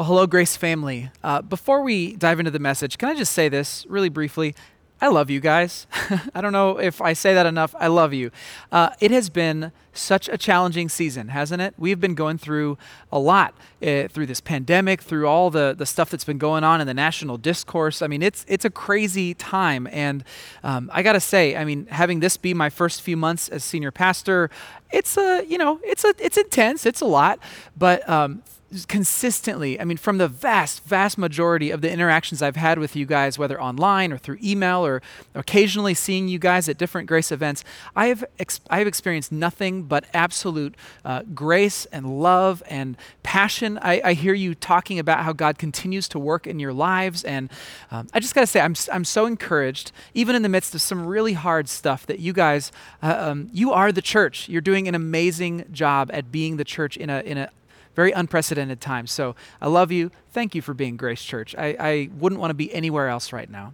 Well, 0.00 0.06
hello, 0.06 0.26
Grace 0.26 0.56
family. 0.56 1.10
Uh, 1.22 1.42
before 1.42 1.82
we 1.82 2.16
dive 2.16 2.38
into 2.38 2.50
the 2.50 2.58
message, 2.58 2.96
can 2.96 3.10
I 3.10 3.14
just 3.14 3.34
say 3.34 3.50
this 3.50 3.84
really 3.86 4.08
briefly? 4.08 4.54
I 4.98 5.08
love 5.08 5.28
you 5.28 5.40
guys. 5.40 5.86
I 6.34 6.40
don't 6.40 6.54
know 6.54 6.78
if 6.78 7.02
I 7.02 7.12
say 7.12 7.34
that 7.34 7.44
enough. 7.44 7.74
I 7.78 7.88
love 7.88 8.14
you. 8.14 8.30
Uh, 8.72 8.88
it 9.00 9.10
has 9.10 9.28
been 9.28 9.72
such 9.92 10.26
a 10.30 10.38
challenging 10.38 10.88
season, 10.88 11.28
hasn't 11.28 11.60
it? 11.60 11.74
We've 11.76 12.00
been 12.00 12.14
going 12.14 12.38
through 12.38 12.78
a 13.12 13.18
lot 13.18 13.52
uh, 13.82 14.08
through 14.08 14.24
this 14.24 14.40
pandemic, 14.40 15.02
through 15.02 15.28
all 15.28 15.50
the, 15.50 15.74
the 15.76 15.84
stuff 15.84 16.08
that's 16.08 16.24
been 16.24 16.38
going 16.38 16.64
on 16.64 16.80
in 16.80 16.86
the 16.86 16.94
national 16.94 17.36
discourse. 17.36 18.00
I 18.00 18.06
mean, 18.06 18.22
it's 18.22 18.46
it's 18.48 18.64
a 18.64 18.70
crazy 18.70 19.34
time, 19.34 19.86
and 19.92 20.24
um, 20.64 20.90
I 20.94 21.02
got 21.02 21.12
to 21.12 21.20
say, 21.20 21.56
I 21.56 21.66
mean, 21.66 21.84
having 21.90 22.20
this 22.20 22.38
be 22.38 22.54
my 22.54 22.70
first 22.70 23.02
few 23.02 23.18
months 23.18 23.50
as 23.50 23.64
senior 23.64 23.90
pastor, 23.90 24.48
it's 24.90 25.18
a 25.18 25.44
you 25.46 25.58
know, 25.58 25.78
it's 25.84 26.06
a 26.06 26.14
it's 26.18 26.38
intense, 26.38 26.86
it's 26.86 27.02
a 27.02 27.06
lot, 27.06 27.38
but 27.76 28.08
um, 28.08 28.42
consistently, 28.86 29.80
I 29.80 29.84
mean, 29.84 29.96
from 29.96 30.18
the 30.18 30.28
vast, 30.28 30.84
vast 30.84 31.18
majority 31.18 31.70
of 31.70 31.80
the 31.80 31.90
interactions 31.90 32.40
I've 32.40 32.56
had 32.56 32.78
with 32.78 32.94
you 32.94 33.04
guys, 33.04 33.38
whether 33.38 33.60
online 33.60 34.12
or 34.12 34.18
through 34.18 34.38
email 34.42 34.86
or 34.86 35.02
occasionally 35.34 35.94
seeing 35.94 36.28
you 36.28 36.38
guys 36.38 36.68
at 36.68 36.78
different 36.78 37.08
grace 37.08 37.32
events, 37.32 37.64
I 37.96 38.06
have, 38.06 38.24
ex- 38.38 38.60
I 38.70 38.78
have 38.78 38.86
experienced 38.86 39.32
nothing 39.32 39.82
but 39.84 40.04
absolute 40.14 40.76
uh, 41.04 41.22
grace 41.34 41.84
and 41.86 42.20
love 42.20 42.62
and 42.68 42.96
passion. 43.22 43.78
I, 43.82 44.00
I, 44.04 44.12
hear 44.12 44.34
you 44.34 44.54
talking 44.54 44.98
about 44.98 45.24
how 45.24 45.32
God 45.32 45.58
continues 45.58 46.08
to 46.08 46.18
work 46.18 46.46
in 46.46 46.60
your 46.60 46.72
lives. 46.72 47.24
And 47.24 47.50
um, 47.90 48.08
I 48.14 48.20
just 48.20 48.34
got 48.34 48.42
to 48.42 48.46
say, 48.46 48.60
I'm, 48.60 48.74
I'm 48.92 49.04
so 49.04 49.26
encouraged, 49.26 49.92
even 50.14 50.36
in 50.36 50.42
the 50.42 50.48
midst 50.48 50.74
of 50.74 50.80
some 50.80 51.06
really 51.06 51.32
hard 51.32 51.68
stuff, 51.68 52.06
that 52.06 52.20
you 52.20 52.32
guys, 52.32 52.70
uh, 53.02 53.16
um, 53.18 53.50
you 53.52 53.72
are 53.72 53.90
the 53.90 54.02
church. 54.02 54.48
You're 54.48 54.60
doing 54.60 54.86
an 54.86 54.94
amazing 54.94 55.64
job 55.72 56.10
at 56.12 56.30
being 56.30 56.56
the 56.56 56.64
church 56.64 56.96
in 56.96 57.10
a, 57.10 57.20
in 57.20 57.38
a 57.38 57.50
very 57.94 58.12
unprecedented 58.12 58.80
time. 58.80 59.06
So 59.06 59.34
I 59.60 59.68
love 59.68 59.92
you. 59.92 60.10
Thank 60.32 60.54
you 60.54 60.62
for 60.62 60.74
being 60.74 60.96
Grace 60.96 61.22
Church. 61.22 61.54
I, 61.56 61.76
I 61.78 62.08
wouldn't 62.18 62.40
want 62.40 62.50
to 62.50 62.54
be 62.54 62.72
anywhere 62.72 63.08
else 63.08 63.32
right 63.32 63.50
now. 63.50 63.72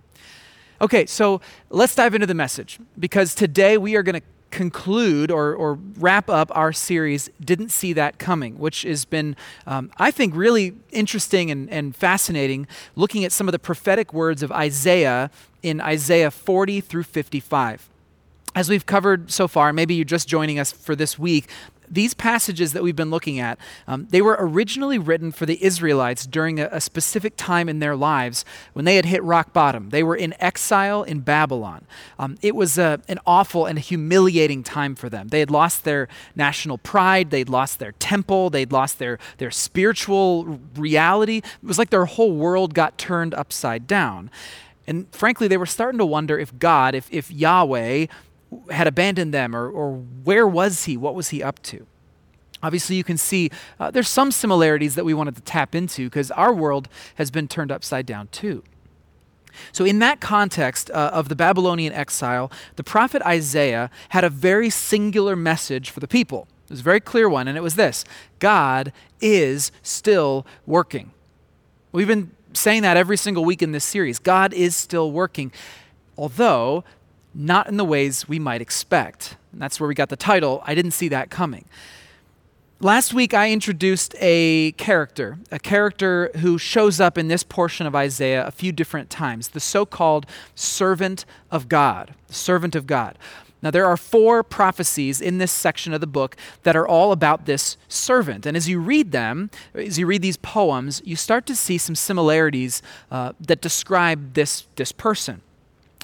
Okay, 0.81 1.07
so 1.07 1.41
let's 1.71 1.95
dive 1.95 2.15
into 2.15 2.27
the 2.27 2.35
message 2.35 2.79
because 2.99 3.35
today 3.35 3.79
we 3.79 3.97
are 3.97 4.03
going 4.03 4.21
to 4.21 4.27
conclude 4.51 5.31
or, 5.31 5.55
or 5.55 5.79
wrap 5.99 6.31
up 6.31 6.51
our 6.55 6.73
series, 6.73 7.29
Didn't 7.43 7.71
See 7.71 7.93
That 7.93 8.19
Coming, 8.19 8.59
which 8.59 8.83
has 8.83 9.05
been, 9.05 9.37
um, 9.67 9.91
I 9.99 10.11
think, 10.11 10.35
really 10.37 10.75
interesting 10.91 11.51
and, 11.51 11.69
and 11.71 11.97
fascinating, 11.97 12.67
looking 12.95 13.25
at 13.25 13.33
some 13.33 13.49
of 13.49 13.53
the 13.53 13.59
prophetic 13.59 14.13
words 14.13 14.43
of 14.43 14.53
Isaiah 14.53 15.31
in 15.63 15.81
Isaiah 15.81 16.31
40 16.31 16.81
through 16.81 17.05
55 17.05 17.91
as 18.57 18.71
we've 18.71 18.87
covered 18.87 19.31
so 19.31 19.47
far, 19.47 19.71
maybe 19.71 19.95
you're 19.95 20.05
just 20.07 20.27
joining 20.27 20.59
us 20.59 20.73
for 20.73 20.97
this 20.97 21.19
week, 21.19 21.51
these 21.89 22.15
passages 22.15 22.73
that 22.73 22.83
we've 22.83 22.97
been 22.97 23.11
looking 23.11 23.39
at, 23.39 23.59
um, 23.87 24.07
they 24.11 24.23
were 24.23 24.37
originally 24.39 24.99
written 24.99 25.33
for 25.33 25.47
the 25.47 25.63
Israelites 25.63 26.27
during 26.27 26.61
a, 26.61 26.69
a, 26.73 26.81
specific 26.81 27.35
time 27.37 27.69
in 27.69 27.79
their 27.79 27.97
lives 27.97 28.45
when 28.73 28.85
they 28.85 28.97
had 28.97 29.05
hit 29.05 29.23
rock 29.23 29.53
bottom. 29.53 29.91
They 29.91 30.03
were 30.03 30.17
in 30.17 30.35
exile 30.41 31.03
in 31.03 31.21
Babylon. 31.21 31.87
Um, 32.19 32.37
it 32.43 32.55
was 32.55 32.79
a, 32.79 33.01
an 33.09 33.19
awful 33.27 33.67
and 33.67 33.79
humiliating 33.79 34.63
time 34.63 34.95
for 34.95 35.09
them. 35.09 35.29
They 35.29 35.41
had 35.41 35.51
lost 35.51 35.85
their 35.85 36.09
national 36.35 36.79
pride, 36.79 37.31
they'd 37.31 37.49
lost 37.49 37.79
their 37.79 37.93
temple, 37.93 38.51
they'd 38.51 38.73
lost 38.73 38.99
their, 38.99 39.19
their 39.39 39.51
spiritual 39.51 40.61
reality. 40.77 41.39
It 41.39 41.67
was 41.67 41.79
like 41.79 41.91
their 41.91 42.05
whole 42.05 42.33
world 42.33 42.75
got 42.75 42.99
turned 42.99 43.35
upside 43.35 43.87
down. 43.87 44.31
And 44.87 45.13
frankly, 45.13 45.49
they 45.49 45.57
were 45.57 45.67
starting 45.67 45.99
to 45.99 46.07
wonder 46.07 46.39
if 46.39 46.57
God, 46.59 46.95
if, 46.95 47.13
if 47.13 47.31
Yahweh, 47.31 48.07
had 48.71 48.87
abandoned 48.87 49.35
them 49.35 49.55
or, 49.55 49.69
or 49.69 49.95
where 50.25 50.47
was 50.47 50.85
he? 50.85 50.97
What 50.97 51.15
was 51.15 51.31
he 51.31 51.43
up 51.43 51.63
to? 51.65 51.87
Obviously, 52.63 52.97
you 52.97 53.05
can 53.05 53.19
see 53.19 53.51
uh, 53.79 53.91
there's 53.91 54.09
some 54.09 54.33
similarities 54.33 54.95
that 54.95 55.05
we 55.05 55.15
wanted 55.15 55.37
to 55.37 55.43
tap 55.43 55.75
into 55.75 56.05
because 56.05 56.31
our 56.31 56.53
world 56.53 56.89
has 57.17 57.31
been 57.31 57.49
turned 57.49 57.71
upside 57.71 58.07
down 58.07 58.29
too. 58.29 58.63
So, 59.73 59.85
in 59.85 59.99
that 60.01 60.21
context 60.21 60.91
uh, 60.91 61.11
of 61.13 61.29
the 61.29 61.37
Babylonian 61.37 61.93
exile, 61.93 62.51
the 62.77 62.85
prophet 62.85 63.23
Isaiah 63.23 63.91
had 64.11 64.25
a 64.25 64.31
very 64.31 64.71
singular 64.71 65.37
message 65.37 65.91
for 65.91 66.01
the 66.01 66.09
people. 66.09 66.49
It 66.65 66.71
was 66.71 66.81
a 66.81 66.85
very 66.85 67.01
clear 67.01 67.29
one, 67.29 67.47
and 67.47 67.57
it 67.57 67.63
was 67.63 67.77
this 67.77 68.05
God 68.39 68.93
is 69.21 69.71
still 69.83 70.47
working. 70.67 71.13
We've 71.93 72.09
been 72.09 72.33
saying 72.53 72.83
that 72.83 72.97
every 72.97 73.17
single 73.17 73.45
week 73.45 73.63
in 73.63 73.73
this 73.73 73.85
series. 73.85 74.19
God 74.19 74.53
is 74.53 74.75
still 74.75 75.13
working. 75.13 75.53
Although 76.17 76.85
not 77.37 77.69
in 77.69 77.77
the 77.77 77.85
ways 77.85 78.29
we 78.29 78.39
might 78.39 78.61
expect. 78.61 79.37
And 79.53 79.61
that's 79.61 79.79
where 79.79 79.89
we 79.89 79.95
got 79.95 80.09
the 80.09 80.17
title, 80.17 80.63
I 80.65 80.75
Didn't 80.75 80.93
See 80.93 81.09
That 81.09 81.31
Coming. 81.31 81.67
Last 82.81 83.15
week, 83.15 83.33
I 83.33 83.51
introduced 83.51 84.15
a 84.21 84.73
character, 84.73 85.39
a 85.51 85.59
character 85.59 86.31
who 86.37 86.59
shows 86.59 87.01
up 87.01 87.17
in 87.17 87.29
this 87.29 87.43
portion 87.43 87.87
of 87.87 87.95
Isaiah 87.95 88.47
a 88.47 88.51
few 88.51 88.71
different 88.71 89.09
times, 89.09 89.49
the 89.49 89.61
so 89.61 89.87
called 89.87 90.27
servant 90.55 91.25
of 91.51 91.71
God. 91.71 92.15
Servant 92.29 92.75
of 92.75 92.87
God. 92.87 93.17
Now, 93.63 93.71
there 93.71 93.87
are 93.87 93.97
four 93.97 94.43
prophecies 94.43 95.23
in 95.23 95.39
this 95.39 95.51
section 95.51 95.95
of 95.95 96.03
the 96.03 96.07
book 96.07 96.37
that 96.65 96.77
are 96.77 96.87
all 96.87 97.13
about 97.13 97.47
this 97.47 97.79
servant. 97.89 98.45
And 98.45 98.57
as 98.57 98.69
you 98.69 98.79
read 98.79 99.11
them, 99.11 99.51
as 99.75 99.99
you 99.99 100.07
read 100.07 100.21
these 100.21 100.37
poems, 100.37 101.01
you 101.05 101.17
start 101.17 101.47
to 101.47 101.57
see 101.57 101.79
some 101.79 101.95
similarities 101.95 102.83
uh, 103.11 103.33
that 103.41 103.63
describe 103.63 104.35
this, 104.35 104.67
this 104.77 104.93
person. 104.93 105.41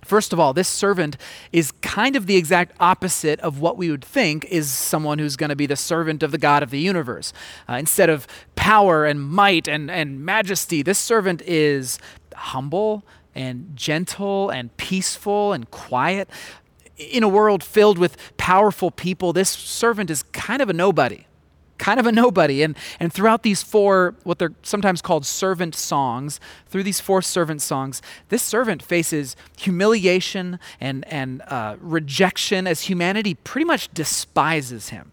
First 0.05 0.33
of 0.33 0.41
all, 0.41 0.53
this 0.53 0.69
servant 0.69 1.17
is 1.53 1.71
kind 1.81 2.17
of 2.17 2.27
the 2.27 2.37
exact 2.37 2.77
opposite 2.81 3.39
of 3.41 3.61
what 3.61 3.77
we 3.77 3.91
would 3.91 4.05
think 4.05 4.45
is 4.47 4.71
someone 4.71 5.19
who's 5.19 5.37
going 5.37 5.51
to 5.51 5.57
be 5.57 5.67
the 5.67 5.77
servant 5.77 6.23
of 6.25 6.33
the 6.33 6.39
God 6.39 6.63
of 6.63 6.71
the 6.71 6.81
universe. 6.81 7.33
Uh, 7.69 7.75
instead 7.75 8.11
of 8.11 8.27
power 8.57 9.05
and 9.05 9.23
might 9.23 9.69
and, 9.69 9.91
and 9.91 10.25
majesty, 10.25 10.83
this 10.83 10.99
servant 10.99 11.41
is 11.43 12.01
humble 12.35 13.05
and 13.35 13.71
gentle 13.77 14.51
and 14.51 14.77
peaceful 14.77 15.53
and 15.53 15.71
quiet. 15.71 16.29
In 16.97 17.23
a 17.23 17.29
world 17.29 17.63
filled 17.63 17.97
with 17.97 18.17
powerful 18.37 18.91
people, 18.91 19.33
this 19.33 19.51
servant 19.51 20.11
is 20.11 20.25
kind 20.33 20.61
of 20.61 20.69
a 20.69 20.73
nobody 20.73 21.27
kind 21.83 21.99
of 21.99 22.07
a 22.07 22.13
nobody. 22.13 22.63
And, 22.63 22.77
and 23.01 23.13
throughout 23.13 23.43
these 23.43 23.63
four, 23.63 24.15
what 24.23 24.39
they're 24.39 24.55
sometimes 24.63 25.03
called 25.03 25.27
servant 25.27 25.75
songs, 25.75 26.39
through 26.69 26.85
these 26.85 27.01
four 27.01 27.23
servant 27.23 27.61
songs, 27.61 28.01
this 28.29 28.43
servant 28.43 28.83
faces 28.83 29.35
humiliation 29.59 30.61
and, 30.81 31.05
and 31.09 31.43
uh, 31.49 31.75
rejection 31.81 32.69
as 32.69 32.83
humanity 32.83 33.35
pretty 33.35 33.65
much 33.65 33.93
despises 33.93 34.91
him. 34.91 35.11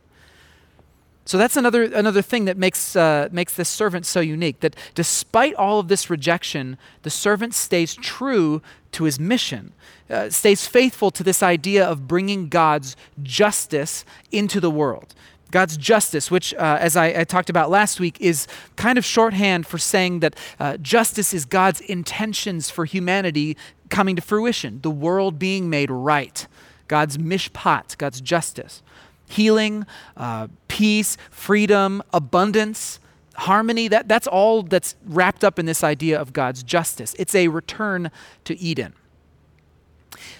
So 1.25 1.38
that's 1.38 1.58
another, 1.58 1.84
another 1.84 2.22
thing 2.22 2.46
that 2.46 2.58
makes, 2.58 2.96
uh, 2.96 3.29
makes 3.31 3.56
this 3.56 3.69
servant 3.69 4.06
so 4.06 4.19
unique 4.19 4.59
that 4.62 4.75
despite 4.94 5.56
all 5.56 5.79
of 5.79 5.88
this 5.88 6.09
rejection, 6.09 6.78
the 7.02 7.09
servant 7.09 7.56
stays 7.56 7.96
true 7.96 8.62
to 8.91 9.03
his 9.06 9.19
mission, 9.19 9.74
uh, 10.09 10.29
stays 10.29 10.68
faithful 10.68 11.09
to 11.12 11.24
this 11.24 11.41
idea 11.41 11.85
of 11.85 12.08
bringing 12.08 12.47
God's 12.47 12.96
justice 13.22 14.06
into 14.31 14.59
the 14.59 14.72
world. 14.72 15.13
God's 15.52 15.78
justice, 15.78 16.30
which, 16.30 16.54
uh, 16.54 16.78
as 16.80 16.96
I, 16.96 17.08
I, 17.08 17.24
talked 17.24 17.50
about 17.50 17.70
last 17.70 18.00
week, 18.00 18.20
is 18.20 18.48
kind 18.76 18.98
of 18.98 19.06
shorthand 19.06 19.66
for 19.66 19.78
saying 19.78 20.20
that 20.20 20.36
uh, 20.60 20.78
justice 20.78 21.34
is 21.34 21.46
God's 21.46 21.82
intentions 21.82 22.70
for 22.70 22.86
humanity 22.86 23.58
coming 23.90 24.16
to 24.16 24.22
fruition, 24.22 24.80
the 24.82 24.92
world 24.92 25.40
being 25.40 25.70
made 25.70 25.90
right, 25.90 26.48
God's 26.88 27.18
mishpat, 27.18 27.98
God's 27.98 28.22
justice. 28.22 28.84
Healing, 29.28 29.86
uh, 30.18 30.48
peace, 30.68 31.18
freedom, 31.30 32.02
abundance, 32.14 33.00
harmony, 33.36 33.88
that, 33.88 34.08
that's 34.08 34.28
all 34.28 34.64
that's 34.64 34.96
wrapped 35.06 35.44
up 35.44 35.59
in 35.59 35.66
this 35.66 35.84
idea 35.84 36.20
of 36.20 36.34
God's 36.34 36.64
justice. 36.64 37.16
It's 37.18 37.36
a 37.36 37.48
return 37.48 38.12
to 38.46 38.58
Eden. 38.59 38.94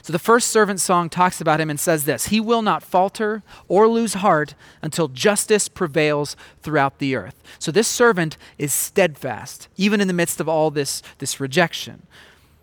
So 0.02 0.12
the 0.12 0.19
first 0.19 0.47
servant 0.47 0.80
song 0.80 1.09
talks 1.09 1.40
about 1.40 1.62
him 1.62 1.69
and 1.69 1.80
says 1.80 2.06
this 2.06 2.28
He 2.28 2.40
will 2.40 2.62
not 2.62 2.84
falter 2.84 3.44
or 3.68 3.88
lose 3.88 4.16
heart 4.16 4.56
until 4.81 5.07
justice 5.07 5.68
prevails 5.68 6.35
throughout 6.62 7.00
the 7.00 7.16
earth. 7.16 7.41
So 7.59 7.72
this 7.72 7.88
servant 7.88 8.38
is 8.57 8.74
steadfast, 8.74 9.68
even 9.77 10.01
in 10.01 10.07
the 10.07 10.13
midst 10.13 10.39
of 10.39 10.50
all 10.50 10.71
this, 10.71 11.01
this 11.19 11.39
rejection. 11.39 12.04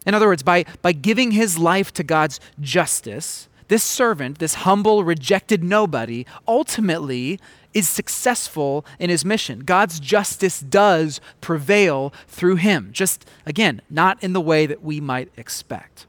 In 0.04 0.14
other 0.14 0.28
words, 0.28 0.42
by, 0.42 0.64
by 0.82 0.92
giving 0.92 1.32
his 1.32 1.58
life 1.58 1.92
to 1.94 2.04
God's 2.04 2.38
justice, 2.60 3.48
this 3.68 3.82
servant, 3.82 4.38
this 4.38 4.54
humble, 4.54 5.02
rejected 5.02 5.64
nobody, 5.64 6.24
ultimately 6.46 7.40
is 7.74 7.88
successful 7.88 8.86
in 8.98 9.10
his 9.10 9.24
mission. 9.24 9.60
God's 9.60 9.98
justice 9.98 10.60
does 10.60 11.20
prevail 11.40 12.12
through 12.28 12.56
him, 12.56 12.90
just 12.92 13.28
again, 13.44 13.82
not 13.90 14.22
in 14.22 14.32
the 14.32 14.40
way 14.40 14.66
that 14.66 14.82
we 14.82 15.00
might 15.00 15.30
expect. 15.36 16.06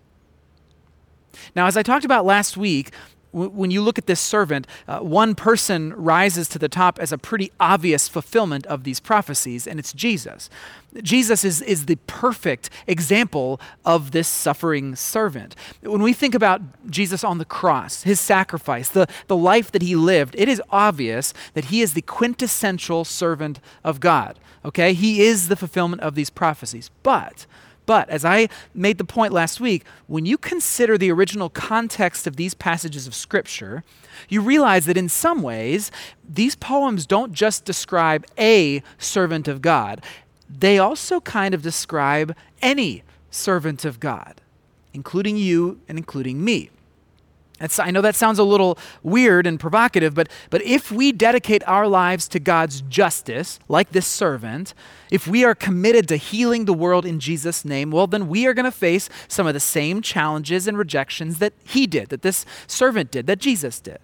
Now, 1.56 1.68
as 1.68 1.78
I 1.78 1.84
talked 1.84 2.06
about 2.06 2.26
last 2.26 2.58
week, 2.58 2.92
when 3.32 3.72
you 3.72 3.82
look 3.82 3.98
at 3.98 4.08
this 4.08 4.20
servant, 4.20 4.66
uh, 4.88 5.00
one 5.00 5.36
person 5.36 5.94
rises 5.94 6.48
to 6.50 6.60
the 6.60 6.70
top 6.70 6.98
as 6.98 7.12
a 7.12 7.18
pretty 7.18 7.52
obvious 7.60 8.08
fulfillment 8.08 8.66
of 8.68 8.84
these 8.84 9.00
prophecies, 9.00 9.68
and 9.68 9.80
it's 9.80 9.94
Jesus. 9.94 10.50
Jesus 11.04 11.44
is, 11.44 11.62
is 11.62 11.86
the 11.86 11.98
perfect 12.08 12.70
example 12.88 13.60
of 13.86 14.12
this 14.12 14.28
suffering 14.28 14.96
servant. 14.96 15.56
When 15.82 16.02
we 16.02 16.14
think 16.14 16.34
about 16.34 16.62
Jesus 16.90 17.24
on 17.24 17.38
the 17.38 17.46
cross, 17.46 18.04
his 18.04 18.20
sacrifice, 18.20 18.90
the, 18.90 19.08
the 19.28 19.38
life 19.38 19.72
that 19.72 19.82
he 19.82 19.96
lived, 19.96 20.34
it 20.38 20.48
is 20.48 20.62
obvious 20.70 21.34
that 21.54 21.66
he 21.66 21.82
is 21.82 21.94
the 21.94 22.02
quintessential 22.02 23.06
servant 23.06 23.60
of 23.84 24.00
God. 24.00 24.40
Okay? 24.66 24.94
He 24.94 25.22
is 25.22 25.50
the 25.50 25.56
fulfillment 25.56 26.02
of 26.02 26.16
these 26.16 26.30
prophecies. 26.30 26.90
But 27.04 27.46
but 27.88 28.08
as 28.10 28.24
I 28.24 28.50
made 28.76 29.00
the 29.00 29.04
point 29.04 29.34
last 29.34 29.60
week, 29.60 29.84
when 30.06 30.28
you 30.28 30.38
consider 30.38 30.98
the 30.98 31.12
original 31.12 31.50
context 31.50 32.28
of 32.28 32.36
these 32.36 32.54
passages 32.54 33.08
of 33.08 33.16
Scripture, 33.16 33.84
you 34.30 34.42
realize 34.42 34.86
that 34.86 34.98
in 34.98 35.10
some 35.10 35.42
ways, 35.42 35.90
these 36.28 36.56
poems 36.56 37.08
don't 37.08 37.34
just 37.34 37.66
describe 37.66 38.26
a 38.38 38.84
servant 39.00 39.48
of 39.48 39.62
God, 39.62 40.04
they 40.50 40.78
also 40.78 41.20
kind 41.22 41.54
of 41.54 41.62
describe 41.62 42.36
any 42.62 43.04
servant 43.32 43.86
of 43.86 44.00
God, 44.00 44.42
including 44.94 45.38
you 45.38 45.80
and 45.88 45.98
including 45.98 46.44
me. 46.44 46.70
That's, 47.60 47.80
I 47.80 47.90
know 47.90 48.02
that 48.02 48.16
sounds 48.16 48.38
a 48.38 48.44
little 48.44 48.78
weird 49.02 49.48
and 49.48 49.60
provocative, 49.60 50.14
but, 50.14 50.30
but 50.50 50.62
if 50.62 50.92
we 50.92 51.12
dedicate 51.12 51.68
our 51.68 51.88
lives 51.88 52.28
to 52.30 52.40
God's 52.40 52.82
justice, 52.82 53.60
like 53.68 53.92
this 53.92 54.06
servant, 54.06 54.76
if 55.10 55.28
we 55.28 55.44
are 55.44 55.56
committed 55.56 56.08
to 56.10 56.18
healing 56.18 56.66
the 56.66 56.74
world 56.74 57.06
in 57.06 57.20
Jesus' 57.20 57.66
name, 57.66 57.90
well, 57.90 58.06
then 58.06 58.28
we 58.28 58.46
are 58.46 58.54
going 58.54 58.66
to 58.66 58.72
face 58.72 59.10
some 59.28 59.48
of 59.48 59.54
the 59.56 59.60
same 59.60 60.02
challenges 60.02 60.68
and 60.68 60.78
rejections 60.78 61.40
that 61.40 61.54
he 61.64 61.88
did, 61.88 62.10
that 62.10 62.22
this 62.22 62.46
servant 62.68 63.10
did, 63.10 63.26
that 63.26 63.40
Jesus 63.40 63.80
did. 63.80 64.00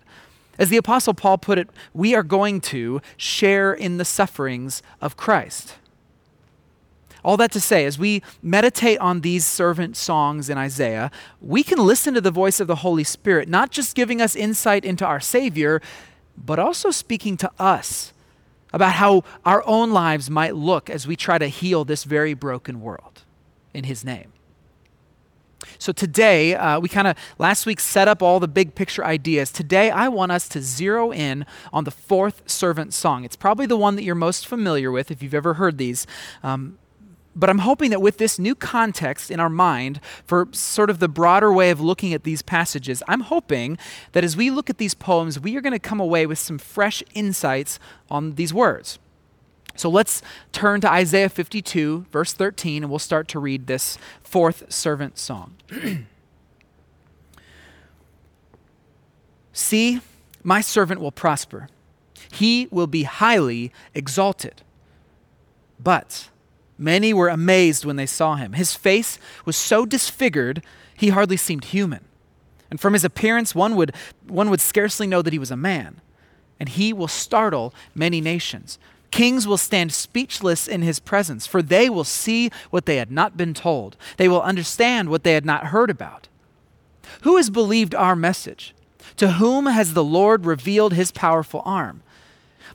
As 0.57 0.69
the 0.69 0.77
Apostle 0.77 1.13
Paul 1.13 1.37
put 1.37 1.57
it, 1.57 1.69
we 1.93 2.15
are 2.15 2.23
going 2.23 2.61
to 2.61 3.01
share 3.17 3.73
in 3.73 3.97
the 3.97 4.05
sufferings 4.05 4.81
of 5.01 5.17
Christ. 5.17 5.75
All 7.23 7.37
that 7.37 7.51
to 7.53 7.59
say, 7.59 7.85
as 7.85 7.97
we 7.97 8.21
meditate 8.41 8.99
on 8.99 9.21
these 9.21 9.45
servant 9.45 9.95
songs 9.95 10.49
in 10.49 10.57
Isaiah, 10.57 11.09
we 11.41 11.63
can 11.63 11.77
listen 11.79 12.13
to 12.13 12.21
the 12.21 12.31
voice 12.31 12.59
of 12.59 12.67
the 12.67 12.77
Holy 12.77 13.03
Spirit, 13.03 13.47
not 13.47 13.71
just 13.71 13.95
giving 13.95 14.21
us 14.21 14.35
insight 14.35 14.83
into 14.83 15.05
our 15.05 15.19
Savior, 15.19 15.81
but 16.37 16.59
also 16.59 16.91
speaking 16.91 17.37
to 17.37 17.51
us 17.57 18.11
about 18.73 18.93
how 18.93 19.23
our 19.45 19.63
own 19.65 19.91
lives 19.91 20.29
might 20.29 20.55
look 20.55 20.89
as 20.89 21.07
we 21.07 21.15
try 21.15 21.37
to 21.37 21.47
heal 21.47 21.85
this 21.85 22.03
very 22.03 22.33
broken 22.33 22.81
world 22.81 23.23
in 23.73 23.85
His 23.85 24.03
name. 24.03 24.33
So 25.77 25.91
today, 25.93 26.55
uh, 26.55 26.79
we 26.79 26.89
kind 26.89 27.07
of 27.07 27.17
last 27.37 27.65
week 27.65 27.79
set 27.79 28.07
up 28.07 28.21
all 28.21 28.39
the 28.39 28.47
big 28.47 28.75
picture 28.75 29.05
ideas. 29.05 29.51
Today, 29.51 29.89
I 29.91 30.09
want 30.09 30.31
us 30.31 30.49
to 30.49 30.61
zero 30.61 31.11
in 31.11 31.45
on 31.71 31.83
the 31.85 31.91
fourth 31.91 32.49
servant 32.49 32.93
song. 32.93 33.23
It's 33.23 33.35
probably 33.35 33.65
the 33.65 33.77
one 33.77 33.95
that 33.95 34.03
you're 34.03 34.15
most 34.15 34.47
familiar 34.47 34.91
with 34.91 35.11
if 35.11 35.23
you've 35.23 35.33
ever 35.33 35.55
heard 35.55 35.77
these. 35.77 36.05
Um, 36.41 36.77
but 37.35 37.49
I'm 37.49 37.59
hoping 37.59 37.89
that 37.89 38.01
with 38.01 38.17
this 38.17 38.37
new 38.37 38.55
context 38.55 39.31
in 39.31 39.39
our 39.39 39.49
mind 39.49 39.99
for 40.25 40.47
sort 40.51 40.89
of 40.89 40.99
the 40.99 41.07
broader 41.07 41.51
way 41.51 41.69
of 41.69 41.81
looking 41.81 42.13
at 42.13 42.23
these 42.23 42.41
passages, 42.41 43.01
I'm 43.07 43.21
hoping 43.21 43.77
that 44.11 44.23
as 44.23 44.37
we 44.37 44.51
look 44.51 44.69
at 44.69 44.77
these 44.77 44.93
poems, 44.93 45.39
we 45.39 45.57
are 45.57 45.61
going 45.61 45.73
to 45.73 45.79
come 45.79 45.99
away 45.99 46.25
with 46.25 46.39
some 46.39 46.57
fresh 46.57 47.03
insights 47.13 47.79
on 48.09 48.35
these 48.35 48.53
words. 48.53 48.99
So 49.75 49.89
let's 49.89 50.21
turn 50.51 50.81
to 50.81 50.91
Isaiah 50.91 51.29
52, 51.29 52.05
verse 52.11 52.33
13, 52.33 52.83
and 52.83 52.89
we'll 52.91 52.99
start 52.99 53.27
to 53.29 53.39
read 53.39 53.65
this 53.65 53.97
fourth 54.21 54.71
servant 54.71 55.17
song. 55.17 55.55
See, 59.53 60.01
my 60.43 60.61
servant 60.61 60.99
will 60.99 61.11
prosper, 61.11 61.69
he 62.31 62.67
will 62.71 62.87
be 62.87 63.03
highly 63.03 63.71
exalted. 63.95 64.61
But 65.79 66.29
Many 66.83 67.13
were 67.13 67.29
amazed 67.29 67.85
when 67.85 67.95
they 67.95 68.05
saw 68.05 68.35
him. 68.35 68.53
His 68.53 68.75
face 68.75 69.17
was 69.45 69.55
so 69.55 69.85
disfigured, 69.85 70.61
he 70.93 71.09
hardly 71.09 71.37
seemed 71.37 71.63
human. 71.65 72.03
And 72.69 72.77
from 72.77 72.91
his 72.91 73.05
appearance, 73.05 73.55
one 73.55 73.77
would, 73.77 73.95
one 74.27 74.49
would 74.49 74.59
scarcely 74.59 75.07
know 75.07 75.21
that 75.21 75.31
he 75.31 75.39
was 75.39 75.49
a 75.49 75.55
man. 75.55 76.01
And 76.59 76.67
he 76.67 76.91
will 76.91 77.07
startle 77.07 77.73
many 77.95 78.19
nations. 78.19 78.79
Kings 79.11 79.47
will 79.47 79.57
stand 79.57 79.93
speechless 79.93 80.67
in 80.67 80.81
his 80.81 80.99
presence, 80.99 81.47
for 81.47 81.61
they 81.61 81.89
will 81.89 82.03
see 82.03 82.49
what 82.69 82.85
they 82.85 82.97
had 82.97 83.11
not 83.11 83.37
been 83.37 83.53
told. 83.53 83.95
They 84.17 84.27
will 84.27 84.41
understand 84.41 85.07
what 85.07 85.23
they 85.23 85.35
had 85.35 85.45
not 85.45 85.67
heard 85.67 85.89
about. 85.89 86.27
Who 87.21 87.37
has 87.37 87.49
believed 87.49 87.95
our 87.95 88.15
message? 88.15 88.75
To 89.17 89.33
whom 89.33 89.67
has 89.67 89.93
the 89.93 90.03
Lord 90.03 90.45
revealed 90.45 90.91
his 90.91 91.13
powerful 91.13 91.61
arm? 91.63 92.03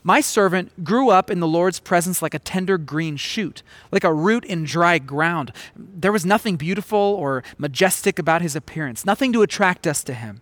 My 0.03 0.21
servant 0.21 0.83
grew 0.83 1.09
up 1.09 1.29
in 1.29 1.39
the 1.39 1.47
Lord's 1.47 1.79
presence 1.79 2.21
like 2.21 2.33
a 2.33 2.39
tender 2.39 2.77
green 2.77 3.17
shoot, 3.17 3.63
like 3.91 4.03
a 4.03 4.13
root 4.13 4.45
in 4.45 4.63
dry 4.63 4.97
ground. 4.99 5.51
There 5.75 6.11
was 6.11 6.25
nothing 6.25 6.55
beautiful 6.55 6.97
or 6.97 7.43
majestic 7.57 8.19
about 8.19 8.41
his 8.41 8.55
appearance, 8.55 9.05
nothing 9.05 9.33
to 9.33 9.41
attract 9.41 9.87
us 9.87 10.03
to 10.05 10.13
him. 10.13 10.41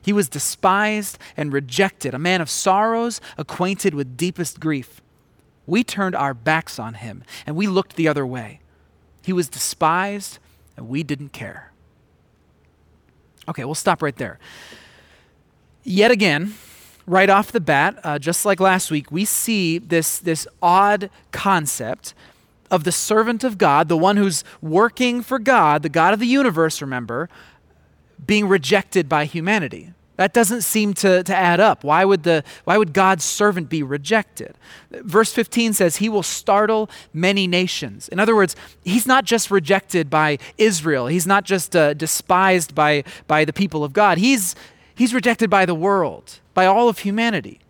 He 0.00 0.12
was 0.12 0.28
despised 0.28 1.18
and 1.36 1.52
rejected, 1.52 2.14
a 2.14 2.18
man 2.18 2.40
of 2.40 2.48
sorrows, 2.48 3.20
acquainted 3.36 3.94
with 3.94 4.16
deepest 4.16 4.60
grief. 4.60 5.00
We 5.66 5.84
turned 5.84 6.14
our 6.14 6.34
backs 6.34 6.78
on 6.78 6.94
him 6.94 7.24
and 7.46 7.56
we 7.56 7.66
looked 7.66 7.96
the 7.96 8.08
other 8.08 8.26
way. 8.26 8.60
He 9.22 9.32
was 9.32 9.48
despised 9.48 10.38
and 10.76 10.88
we 10.88 11.02
didn't 11.02 11.30
care. 11.30 11.72
Okay, 13.48 13.64
we'll 13.64 13.74
stop 13.74 14.02
right 14.02 14.16
there. 14.16 14.38
Yet 15.82 16.10
again, 16.10 16.54
right 17.08 17.30
off 17.30 17.50
the 17.50 17.60
bat, 17.60 17.98
uh, 18.04 18.18
just 18.18 18.44
like 18.44 18.60
last 18.60 18.90
week, 18.90 19.10
we 19.10 19.24
see 19.24 19.78
this, 19.78 20.18
this 20.18 20.46
odd 20.62 21.10
concept 21.32 22.14
of 22.70 22.84
the 22.84 22.92
servant 22.92 23.44
of 23.44 23.56
God, 23.56 23.88
the 23.88 23.96
one 23.96 24.16
who's 24.16 24.44
working 24.60 25.22
for 25.22 25.38
God, 25.38 25.82
the 25.82 25.88
God 25.88 26.12
of 26.12 26.20
the 26.20 26.26
universe, 26.26 26.82
remember, 26.82 27.28
being 28.26 28.46
rejected 28.46 29.08
by 29.08 29.24
humanity. 29.24 29.92
That 30.16 30.34
doesn't 30.34 30.62
seem 30.62 30.94
to, 30.94 31.22
to 31.22 31.34
add 31.34 31.60
up. 31.60 31.84
Why 31.84 32.04
would, 32.04 32.24
the, 32.24 32.42
why 32.64 32.76
would 32.76 32.92
God's 32.92 33.22
servant 33.22 33.68
be 33.68 33.84
rejected? 33.84 34.56
Verse 34.90 35.32
15 35.32 35.74
says, 35.74 35.96
He 35.96 36.08
will 36.08 36.24
startle 36.24 36.90
many 37.14 37.46
nations. 37.46 38.08
In 38.08 38.18
other 38.18 38.34
words, 38.34 38.56
He's 38.82 39.06
not 39.06 39.24
just 39.24 39.48
rejected 39.48 40.10
by 40.10 40.38
Israel, 40.58 41.06
He's 41.06 41.26
not 41.26 41.44
just 41.44 41.76
uh, 41.76 41.94
despised 41.94 42.74
by, 42.74 43.04
by 43.28 43.44
the 43.44 43.52
people 43.52 43.84
of 43.84 43.92
God, 43.92 44.18
he's, 44.18 44.56
he's 44.98 45.14
rejected 45.14 45.48
by 45.48 45.64
the 45.64 45.74
world 45.74 46.40
by 46.52 46.66
all 46.66 46.88
of 46.88 46.98
humanity. 46.98 47.60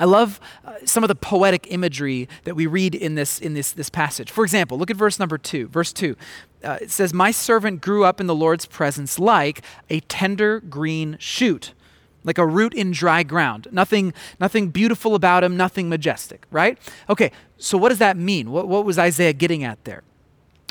I 0.00 0.04
love 0.04 0.40
uh, 0.64 0.74
some 0.84 1.04
of 1.04 1.08
the 1.08 1.14
poetic 1.14 1.66
imagery 1.70 2.28
that 2.44 2.54
we 2.54 2.66
read 2.66 2.94
in 2.94 3.14
this, 3.14 3.38
in 3.38 3.54
this, 3.54 3.72
this 3.72 3.90
passage. 3.90 4.30
For 4.30 4.44
example, 4.44 4.78
look 4.78 4.90
at 4.90 4.96
verse 4.96 5.18
number 5.18 5.38
two. 5.38 5.68
Verse 5.68 5.92
two, 5.92 6.16
uh, 6.64 6.78
it 6.80 6.90
says, 6.90 7.14
My 7.14 7.30
servant 7.30 7.80
grew 7.80 8.04
up 8.04 8.20
in 8.20 8.26
the 8.26 8.34
Lord's 8.34 8.66
presence 8.66 9.18
like 9.18 9.62
a 9.88 10.00
tender 10.00 10.60
green 10.60 11.16
shoot, 11.20 11.74
like 12.24 12.38
a 12.38 12.46
root 12.46 12.74
in 12.74 12.90
dry 12.90 13.22
ground. 13.22 13.68
Nothing, 13.70 14.12
nothing 14.40 14.70
beautiful 14.70 15.14
about 15.14 15.44
him, 15.44 15.56
nothing 15.56 15.88
majestic, 15.88 16.46
right? 16.50 16.78
Okay, 17.08 17.30
so 17.56 17.78
what 17.78 17.90
does 17.90 17.98
that 17.98 18.16
mean? 18.16 18.50
What, 18.50 18.68
what 18.68 18.84
was 18.84 18.98
Isaiah 18.98 19.32
getting 19.32 19.64
at 19.64 19.84
there? 19.84 20.02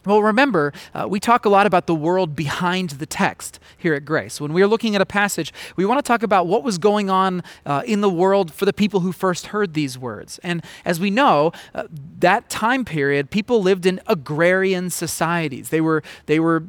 Well, 0.07 0.23
remember, 0.23 0.71
uh, 0.93 1.05
we 1.09 1.19
talk 1.19 1.43
a 1.43 1.49
lot 1.49 1.65
about 1.65 1.85
the 1.85 1.93
world 1.93 2.33
behind 2.33 2.91
the 2.91 3.05
text 3.05 3.59
here 3.77 3.93
at 3.93 4.05
Grace. 4.05 4.39
When 4.39 4.53
we 4.53 4.61
are 4.61 4.67
looking 4.67 4.95
at 4.95 5.01
a 5.01 5.05
passage, 5.05 5.53
we 5.75 5.83
want 5.83 5.97
to 5.97 6.07
talk 6.07 6.23
about 6.23 6.47
what 6.47 6.63
was 6.63 6.77
going 6.77 7.09
on 7.09 7.43
uh, 7.65 7.83
in 7.85 7.99
the 7.99 8.09
world 8.09 8.53
for 8.53 8.63
the 8.63 8.71
people 8.71 9.01
who 9.01 9.11
first 9.11 9.47
heard 9.47 9.73
these 9.73 9.97
words. 9.97 10.39
And 10.43 10.63
as 10.85 10.97
we 10.97 11.11
know, 11.11 11.51
uh, 11.75 11.83
that 12.19 12.49
time 12.49 12.85
period, 12.85 13.31
people 13.31 13.61
lived 13.61 13.85
in 13.85 13.99
agrarian 14.07 14.91
societies. 14.91 15.69
They 15.69 15.81
were, 15.81 16.03
they 16.25 16.39
were 16.39 16.63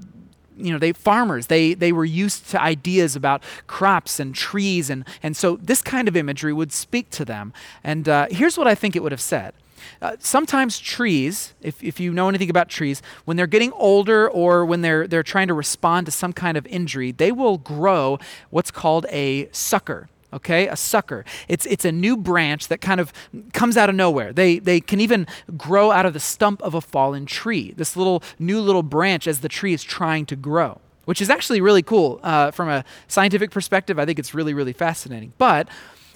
you 0.56 0.72
know 0.72 0.78
they 0.80 0.92
farmers 0.92 1.46
they 1.46 1.72
they 1.72 1.92
were 1.92 2.04
used 2.04 2.50
to 2.50 2.60
ideas 2.60 3.14
about 3.14 3.44
crops 3.68 4.18
and 4.18 4.34
trees 4.34 4.90
and 4.90 5.04
and 5.22 5.36
so 5.36 5.54
this 5.62 5.82
kind 5.82 6.08
of 6.08 6.16
imagery 6.16 6.52
would 6.52 6.72
speak 6.72 7.10
to 7.10 7.24
them 7.24 7.52
and 7.84 8.08
uh, 8.08 8.26
here's 8.32 8.58
what 8.58 8.66
i 8.66 8.74
think 8.74 8.96
it 8.96 9.02
would 9.04 9.12
have 9.12 9.20
said 9.20 9.54
uh, 10.02 10.16
sometimes 10.18 10.78
trees, 10.78 11.54
if, 11.60 11.82
if 11.82 12.00
you 12.00 12.12
know 12.12 12.28
anything 12.28 12.50
about 12.50 12.68
trees, 12.68 13.02
when 13.24 13.36
they're 13.36 13.46
getting 13.46 13.72
older 13.72 14.28
or 14.28 14.64
when 14.64 14.82
they're, 14.82 15.06
they're 15.06 15.22
trying 15.22 15.48
to 15.48 15.54
respond 15.54 16.06
to 16.06 16.12
some 16.12 16.32
kind 16.32 16.56
of 16.56 16.66
injury, 16.66 17.12
they 17.12 17.32
will 17.32 17.58
grow 17.58 18.18
what's 18.50 18.70
called 18.70 19.06
a 19.10 19.48
sucker 19.52 20.08
okay? 20.30 20.68
A 20.68 20.76
sucker. 20.76 21.24
It's 21.48 21.64
it's 21.64 21.86
a 21.86 21.92
new 21.92 22.14
branch 22.14 22.68
that 22.68 22.82
kind 22.82 23.00
of 23.00 23.14
comes 23.54 23.78
out 23.78 23.88
of 23.88 23.94
nowhere. 23.94 24.30
They 24.30 24.58
they 24.58 24.78
can 24.78 25.00
even 25.00 25.26
grow 25.56 25.90
out 25.90 26.04
of 26.04 26.12
the 26.12 26.20
stump 26.20 26.60
of 26.62 26.74
a 26.74 26.82
fallen 26.82 27.24
tree 27.24 27.72
this 27.76 27.96
little 27.96 28.22
new 28.38 28.60
little 28.60 28.82
branch 28.82 29.26
as 29.26 29.40
the 29.40 29.48
tree 29.48 29.72
is 29.72 29.82
trying 29.82 30.26
to 30.26 30.36
grow 30.36 30.80
which 31.06 31.22
is 31.22 31.30
actually 31.30 31.62
really 31.62 31.82
cool 31.82 32.20
uh, 32.22 32.50
from 32.50 32.68
a 32.68 32.84
scientific 33.06 33.50
perspective 33.50 33.98
i 33.98 34.04
think 34.04 34.18
it's 34.18 34.34
really 34.34 34.52
really 34.52 34.74
fascinating. 34.74 35.32
But 35.38 35.68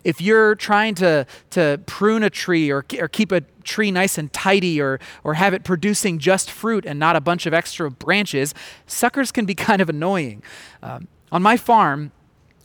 if 0.05 0.21
you're 0.21 0.55
trying 0.55 0.95
to, 0.97 1.27
to 1.51 1.81
prune 1.87 2.23
a 2.23 2.31
tree 2.31 2.71
or, 2.71 2.85
or 2.99 3.09
keep 3.09 3.33
a 3.33 3.43
tree 3.65 3.91
nice 3.91 4.19
and 4.19 4.33
tidy 4.33 4.81
or, 4.81 4.99
or 5.25 5.35
have 5.35 5.55
it 5.55 5.65
producing 5.65 6.19
just 6.19 6.51
fruit 6.51 6.85
and 6.85 6.99
not 6.99 7.17
a 7.17 7.21
bunch 7.21 7.47
of 7.47 7.55
extra 7.55 7.91
branches, 7.91 8.55
suckers 8.87 9.33
can 9.33 9.45
be 9.45 9.55
kind 9.63 9.81
of 9.81 9.89
annoying. 9.89 10.43
Um, 10.83 11.09
on 11.31 11.43
my 11.43 11.57
farm, 11.57 12.13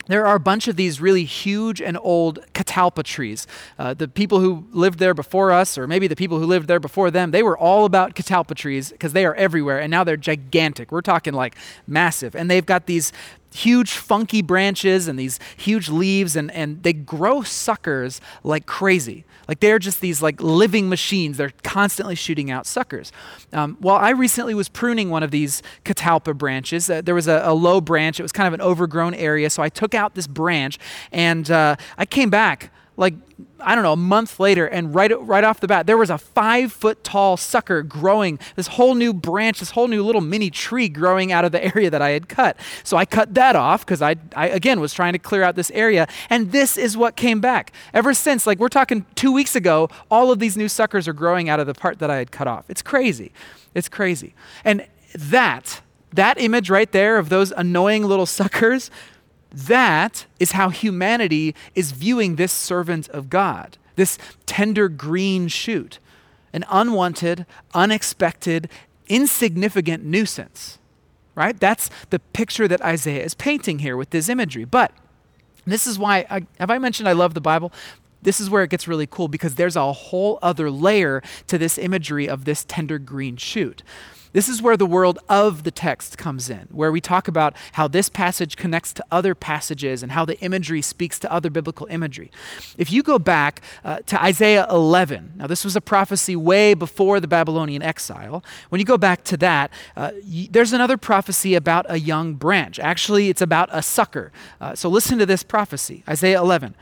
there 0.08 0.26
are 0.26 0.36
a 0.36 0.40
bunch 0.40 0.68
of 0.68 0.76
these 0.76 1.00
really 1.00 1.24
huge 1.24 1.80
and 1.82 1.98
old 2.00 2.40
catalpa 2.54 3.02
trees. 3.02 3.46
Uh, 3.78 3.92
the 3.92 4.08
people 4.08 4.40
who 4.40 4.66
lived 4.72 4.98
there 4.98 5.12
before 5.12 5.52
us, 5.52 5.76
or 5.76 5.86
maybe 5.86 6.06
the 6.06 6.16
people 6.16 6.38
who 6.38 6.46
lived 6.46 6.66
there 6.66 6.80
before 6.80 7.10
them, 7.10 7.30
they 7.30 7.42
were 7.42 7.56
all 7.56 7.84
about 7.84 8.14
catalpa 8.14 8.54
trees 8.54 8.90
because 8.90 9.12
they 9.12 9.26
are 9.26 9.34
everywhere, 9.34 9.78
and 9.78 9.90
now 9.90 10.04
they're 10.04 10.16
gigantic. 10.16 10.90
We're 10.90 11.02
talking 11.02 11.34
like 11.34 11.56
massive. 11.86 12.34
And 12.34 12.50
they've 12.50 12.64
got 12.64 12.86
these 12.86 13.12
huge 13.52 13.92
funky 13.92 14.42
branches 14.42 15.08
and 15.08 15.18
these 15.18 15.38
huge 15.56 15.88
leaves 15.88 16.36
and, 16.36 16.50
and 16.52 16.82
they 16.82 16.92
grow 16.92 17.42
suckers 17.42 18.20
like 18.44 18.66
crazy. 18.66 19.24
Like 19.46 19.60
they're 19.60 19.78
just 19.78 20.00
these 20.00 20.20
like 20.20 20.40
living 20.40 20.88
machines. 20.88 21.36
They're 21.36 21.52
constantly 21.62 22.14
shooting 22.14 22.50
out 22.50 22.66
suckers. 22.66 23.12
Um, 23.52 23.76
well 23.80 23.96
i 23.96 24.10
recently 24.10 24.54
was 24.54 24.68
pruning 24.68 25.10
one 25.10 25.22
of 25.22 25.30
these 25.30 25.62
catalpa 25.84 26.36
branches. 26.36 26.90
Uh, 26.90 27.00
there 27.00 27.14
was 27.14 27.28
a, 27.28 27.40
a, 27.44 27.54
low 27.54 27.80
branch. 27.80 28.20
It 28.20 28.22
was 28.22 28.32
kind 28.32 28.46
of 28.46 28.54
an 28.54 28.60
overgrown 28.60 29.14
area 29.14 29.50
so 29.50 29.62
i 29.62 29.68
took 29.68 29.94
out 29.94 30.14
this 30.14 30.26
branch 30.26 30.78
and 31.12 31.50
uh, 31.50 31.76
i 31.96 32.04
came 32.04 32.30
back 32.30 32.70
like 32.98 33.14
I 33.60 33.74
don't 33.74 33.84
know, 33.84 33.92
a 33.92 33.96
month 33.96 34.38
later, 34.38 34.66
and 34.66 34.94
right, 34.94 35.10
right 35.26 35.42
off 35.42 35.60
the 35.60 35.66
bat, 35.66 35.86
there 35.86 35.96
was 35.96 36.10
a 36.10 36.18
five 36.18 36.72
foot 36.72 37.02
tall 37.02 37.36
sucker 37.36 37.82
growing, 37.82 38.38
this 38.56 38.66
whole 38.66 38.94
new 38.94 39.12
branch, 39.12 39.60
this 39.60 39.70
whole 39.70 39.88
new 39.88 40.02
little 40.04 40.20
mini 40.20 40.50
tree 40.50 40.88
growing 40.88 41.32
out 41.32 41.44
of 41.44 41.52
the 41.52 41.64
area 41.74 41.90
that 41.90 42.02
I 42.02 42.10
had 42.10 42.28
cut. 42.28 42.56
So 42.84 42.96
I 42.96 43.04
cut 43.04 43.34
that 43.34 43.56
off 43.56 43.84
because 43.84 44.02
I, 44.02 44.16
I, 44.36 44.48
again, 44.48 44.80
was 44.80 44.92
trying 44.92 45.12
to 45.14 45.18
clear 45.18 45.42
out 45.42 45.56
this 45.56 45.70
area. 45.72 46.06
And 46.28 46.52
this 46.52 46.76
is 46.76 46.96
what 46.96 47.16
came 47.16 47.40
back. 47.40 47.72
Ever 47.94 48.14
since, 48.14 48.46
like 48.46 48.58
we're 48.58 48.68
talking 48.68 49.06
two 49.14 49.32
weeks 49.32 49.56
ago, 49.56 49.88
all 50.10 50.30
of 50.30 50.38
these 50.38 50.56
new 50.56 50.68
suckers 50.68 51.08
are 51.08 51.12
growing 51.12 51.48
out 51.48 51.60
of 51.60 51.66
the 51.66 51.74
part 51.74 51.98
that 52.00 52.10
I 52.10 52.16
had 52.16 52.30
cut 52.30 52.46
off. 52.46 52.68
It's 52.68 52.82
crazy. 52.82 53.32
It's 53.74 53.88
crazy. 53.88 54.34
And 54.64 54.86
that, 55.16 55.80
that 56.12 56.40
image 56.40 56.70
right 56.70 56.90
there 56.90 57.18
of 57.18 57.28
those 57.28 57.52
annoying 57.52 58.04
little 58.04 58.26
suckers, 58.38 58.90
that 59.50 60.26
is 60.38 60.52
how 60.52 60.68
humanity 60.68 61.54
is 61.74 61.92
viewing 61.92 62.36
this 62.36 62.52
servant 62.52 63.08
of 63.08 63.30
God, 63.30 63.78
this 63.96 64.18
tender 64.46 64.88
green 64.88 65.48
shoot, 65.48 65.98
an 66.52 66.64
unwanted, 66.70 67.46
unexpected, 67.74 68.68
insignificant 69.08 70.04
nuisance. 70.04 70.78
Right? 71.34 71.58
That's 71.58 71.88
the 72.10 72.18
picture 72.18 72.66
that 72.66 72.82
Isaiah 72.82 73.24
is 73.24 73.34
painting 73.34 73.78
here 73.78 73.96
with 73.96 74.10
this 74.10 74.28
imagery. 74.28 74.64
But 74.64 74.92
this 75.64 75.86
is 75.86 75.98
why, 75.98 76.26
I, 76.28 76.46
have 76.58 76.70
I 76.70 76.78
mentioned 76.78 77.08
I 77.08 77.12
love 77.12 77.34
the 77.34 77.40
Bible? 77.40 77.72
This 78.22 78.40
is 78.40 78.50
where 78.50 78.64
it 78.64 78.70
gets 78.70 78.88
really 78.88 79.06
cool 79.06 79.28
because 79.28 79.54
there's 79.54 79.76
a 79.76 79.92
whole 79.92 80.40
other 80.42 80.70
layer 80.70 81.22
to 81.46 81.56
this 81.56 81.78
imagery 81.78 82.28
of 82.28 82.44
this 82.44 82.64
tender 82.64 82.98
green 82.98 83.36
shoot. 83.36 83.84
This 84.32 84.48
is 84.48 84.60
where 84.60 84.76
the 84.76 84.86
world 84.86 85.18
of 85.28 85.64
the 85.64 85.70
text 85.70 86.18
comes 86.18 86.50
in, 86.50 86.68
where 86.70 86.92
we 86.92 87.00
talk 87.00 87.28
about 87.28 87.54
how 87.72 87.88
this 87.88 88.08
passage 88.08 88.56
connects 88.56 88.92
to 88.94 89.04
other 89.10 89.34
passages 89.34 90.02
and 90.02 90.12
how 90.12 90.24
the 90.24 90.38
imagery 90.40 90.82
speaks 90.82 91.18
to 91.20 91.32
other 91.32 91.50
biblical 91.50 91.86
imagery. 91.90 92.30
If 92.76 92.92
you 92.92 93.02
go 93.02 93.18
back 93.18 93.62
uh, 93.84 94.00
to 94.06 94.22
Isaiah 94.22 94.66
11, 94.70 95.34
now 95.36 95.46
this 95.46 95.64
was 95.64 95.76
a 95.76 95.80
prophecy 95.80 96.36
way 96.36 96.74
before 96.74 97.20
the 97.20 97.28
Babylonian 97.28 97.82
exile. 97.82 98.44
When 98.68 98.78
you 98.78 98.84
go 98.84 98.98
back 98.98 99.24
to 99.24 99.36
that, 99.38 99.70
uh, 99.96 100.10
y- 100.14 100.48
there's 100.50 100.72
another 100.72 100.96
prophecy 100.96 101.54
about 101.54 101.86
a 101.88 101.98
young 101.98 102.34
branch. 102.34 102.78
Actually, 102.78 103.30
it's 103.30 103.42
about 103.42 103.68
a 103.72 103.82
sucker. 103.82 104.30
Uh, 104.60 104.74
so 104.74 104.88
listen 104.88 105.18
to 105.18 105.26
this 105.26 105.42
prophecy 105.42 106.04
Isaiah 106.08 106.40
11. 106.40 106.74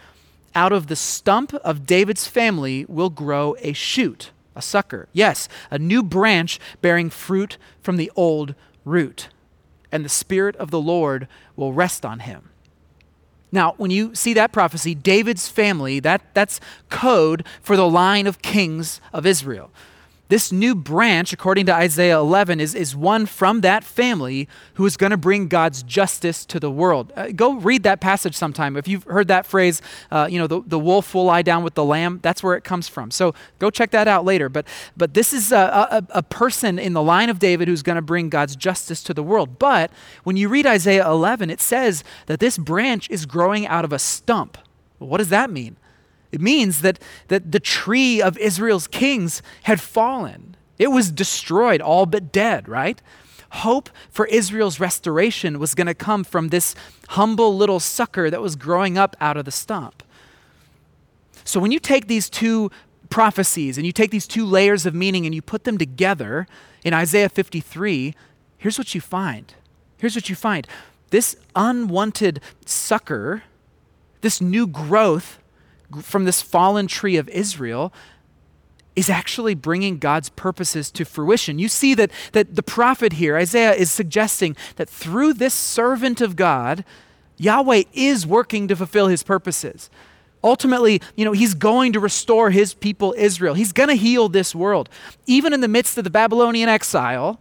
Out 0.54 0.72
of 0.72 0.86
the 0.86 0.96
stump 0.96 1.52
of 1.54 1.86
David's 1.86 2.26
family 2.26 2.86
will 2.88 3.10
grow 3.10 3.56
a 3.60 3.72
shoot 3.72 4.30
a 4.56 4.62
sucker. 4.62 5.08
Yes, 5.12 5.48
a 5.70 5.78
new 5.78 6.02
branch 6.02 6.58
bearing 6.80 7.10
fruit 7.10 7.58
from 7.80 7.96
the 7.96 8.10
old 8.16 8.54
root. 8.84 9.28
And 9.92 10.04
the 10.04 10.08
Spirit 10.08 10.56
of 10.56 10.70
the 10.70 10.80
Lord 10.80 11.28
will 11.54 11.72
rest 11.72 12.04
on 12.04 12.20
him. 12.20 12.50
Now, 13.52 13.74
when 13.76 13.90
you 13.90 14.14
see 14.14 14.34
that 14.34 14.52
prophecy, 14.52 14.94
David's 14.94 15.48
family, 15.48 16.00
that, 16.00 16.22
that's 16.34 16.60
code 16.90 17.46
for 17.62 17.76
the 17.76 17.88
line 17.88 18.26
of 18.26 18.42
kings 18.42 19.00
of 19.12 19.24
Israel. 19.24 19.70
This 20.28 20.50
new 20.50 20.74
branch, 20.74 21.32
according 21.32 21.66
to 21.66 21.74
Isaiah 21.74 22.18
11, 22.18 22.58
is, 22.58 22.74
is 22.74 22.96
one 22.96 23.26
from 23.26 23.60
that 23.60 23.84
family 23.84 24.48
who 24.74 24.84
is 24.84 24.96
going 24.96 25.10
to 25.10 25.16
bring 25.16 25.46
God's 25.46 25.84
justice 25.84 26.44
to 26.46 26.58
the 26.58 26.70
world. 26.70 27.12
Uh, 27.14 27.28
go 27.28 27.54
read 27.54 27.84
that 27.84 28.00
passage 28.00 28.34
sometime. 28.34 28.76
If 28.76 28.88
you've 28.88 29.04
heard 29.04 29.28
that 29.28 29.46
phrase, 29.46 29.80
uh, 30.10 30.26
you 30.28 30.40
know, 30.40 30.48
the, 30.48 30.62
the 30.66 30.80
wolf 30.80 31.14
will 31.14 31.26
lie 31.26 31.42
down 31.42 31.62
with 31.62 31.74
the 31.74 31.84
lamb, 31.84 32.18
that's 32.22 32.42
where 32.42 32.56
it 32.56 32.64
comes 32.64 32.88
from. 32.88 33.12
So 33.12 33.34
go 33.60 33.70
check 33.70 33.92
that 33.92 34.08
out 34.08 34.24
later. 34.24 34.48
But, 34.48 34.66
but 34.96 35.14
this 35.14 35.32
is 35.32 35.52
a, 35.52 35.56
a, 36.10 36.18
a 36.18 36.22
person 36.24 36.80
in 36.80 36.92
the 36.92 37.02
line 37.02 37.30
of 37.30 37.38
David 37.38 37.68
who's 37.68 37.82
going 37.82 37.96
to 37.96 38.02
bring 38.02 38.28
God's 38.28 38.56
justice 38.56 39.04
to 39.04 39.14
the 39.14 39.22
world. 39.22 39.60
But 39.60 39.92
when 40.24 40.36
you 40.36 40.48
read 40.48 40.66
Isaiah 40.66 41.08
11, 41.08 41.50
it 41.50 41.60
says 41.60 42.02
that 42.26 42.40
this 42.40 42.58
branch 42.58 43.08
is 43.10 43.26
growing 43.26 43.64
out 43.68 43.84
of 43.84 43.92
a 43.92 43.98
stump. 44.00 44.58
What 44.98 45.18
does 45.18 45.28
that 45.28 45.50
mean? 45.50 45.76
It 46.32 46.40
means 46.40 46.80
that, 46.82 46.98
that 47.28 47.52
the 47.52 47.60
tree 47.60 48.20
of 48.20 48.36
Israel's 48.38 48.86
kings 48.86 49.42
had 49.64 49.80
fallen. 49.80 50.56
It 50.78 50.88
was 50.88 51.10
destroyed, 51.10 51.80
all 51.80 52.06
but 52.06 52.32
dead, 52.32 52.68
right? 52.68 53.00
Hope 53.50 53.88
for 54.10 54.26
Israel's 54.26 54.80
restoration 54.80 55.58
was 55.58 55.74
going 55.74 55.86
to 55.86 55.94
come 55.94 56.24
from 56.24 56.48
this 56.48 56.74
humble 57.10 57.56
little 57.56 57.80
sucker 57.80 58.28
that 58.28 58.42
was 58.42 58.56
growing 58.56 58.98
up 58.98 59.16
out 59.20 59.36
of 59.36 59.44
the 59.44 59.50
stump. 59.50 60.02
So 61.44 61.60
when 61.60 61.70
you 61.70 61.78
take 61.78 62.08
these 62.08 62.28
two 62.28 62.70
prophecies 63.08 63.78
and 63.78 63.86
you 63.86 63.92
take 63.92 64.10
these 64.10 64.26
two 64.26 64.44
layers 64.44 64.84
of 64.84 64.94
meaning 64.94 65.26
and 65.26 65.34
you 65.34 65.40
put 65.40 65.64
them 65.64 65.78
together 65.78 66.46
in 66.84 66.92
Isaiah 66.92 67.28
53, 67.28 68.14
here's 68.58 68.78
what 68.78 68.94
you 68.94 69.00
find. 69.00 69.54
Here's 69.98 70.16
what 70.16 70.28
you 70.28 70.34
find. 70.34 70.66
This 71.10 71.36
unwanted 71.54 72.40
sucker, 72.66 73.44
this 74.20 74.40
new 74.40 74.66
growth, 74.66 75.38
from 76.02 76.24
this 76.24 76.42
fallen 76.42 76.86
tree 76.86 77.16
of 77.16 77.28
Israel 77.28 77.92
is 78.96 79.10
actually 79.10 79.54
bringing 79.54 79.98
God's 79.98 80.30
purposes 80.30 80.90
to 80.92 81.04
fruition. 81.04 81.58
You 81.58 81.68
see 81.68 81.94
that, 81.94 82.10
that 82.32 82.56
the 82.56 82.62
prophet 82.62 83.14
here, 83.14 83.36
Isaiah, 83.36 83.74
is 83.74 83.90
suggesting 83.90 84.56
that 84.76 84.88
through 84.88 85.34
this 85.34 85.52
servant 85.52 86.22
of 86.22 86.34
God, 86.34 86.84
Yahweh 87.36 87.82
is 87.92 88.26
working 88.26 88.66
to 88.68 88.76
fulfill 88.76 89.08
his 89.08 89.22
purposes. 89.22 89.90
Ultimately, 90.42 91.02
you 91.14 91.24
know, 91.24 91.32
he's 91.32 91.54
going 91.54 91.92
to 91.92 92.00
restore 92.00 92.50
his 92.50 92.72
people 92.72 93.14
Israel. 93.18 93.54
He's 93.54 93.72
going 93.72 93.90
to 93.90 93.96
heal 93.96 94.28
this 94.28 94.54
world. 94.54 94.88
Even 95.26 95.52
in 95.52 95.60
the 95.60 95.68
midst 95.68 95.98
of 95.98 96.04
the 96.04 96.10
Babylonian 96.10 96.68
exile, 96.68 97.40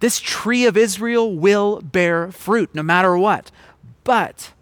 this 0.00 0.20
tree 0.20 0.66
of 0.66 0.76
Israel 0.76 1.34
will 1.34 1.80
bear 1.80 2.32
fruit 2.32 2.74
no 2.74 2.82
matter 2.82 3.16
what. 3.16 3.50
But 4.04 4.52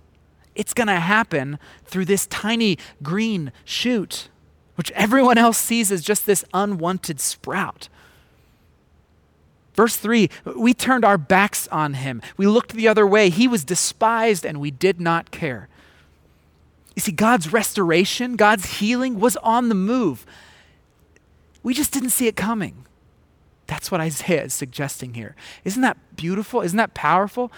it's 0.60 0.74
going 0.74 0.88
to 0.88 1.00
happen 1.00 1.58
through 1.86 2.04
this 2.04 2.26
tiny 2.26 2.76
green 3.02 3.50
shoot, 3.64 4.28
which 4.74 4.90
everyone 4.90 5.38
else 5.38 5.56
sees 5.56 5.90
as 5.90 6.02
just 6.02 6.26
this 6.26 6.44
unwanted 6.52 7.18
sprout. 7.18 7.88
Verse 9.72 9.96
3 9.96 10.28
We 10.44 10.74
turned 10.74 11.02
our 11.02 11.16
backs 11.16 11.66
on 11.68 11.94
him. 11.94 12.20
We 12.36 12.46
looked 12.46 12.74
the 12.74 12.88
other 12.88 13.06
way. 13.06 13.30
He 13.30 13.48
was 13.48 13.64
despised, 13.64 14.44
and 14.44 14.60
we 14.60 14.70
did 14.70 15.00
not 15.00 15.30
care. 15.30 15.70
You 16.94 17.00
see, 17.00 17.12
God's 17.12 17.50
restoration, 17.50 18.36
God's 18.36 18.80
healing 18.80 19.18
was 19.18 19.38
on 19.38 19.70
the 19.70 19.74
move. 19.74 20.26
We 21.62 21.72
just 21.72 21.90
didn't 21.90 22.10
see 22.10 22.26
it 22.26 22.36
coming. 22.36 22.84
That's 23.66 23.90
what 23.90 24.02
Isaiah 24.02 24.44
is 24.44 24.52
suggesting 24.52 25.14
here. 25.14 25.34
Isn't 25.64 25.80
that 25.80 26.16
beautiful? 26.16 26.60
Isn't 26.60 26.76
that 26.76 26.92
powerful? 26.92 27.50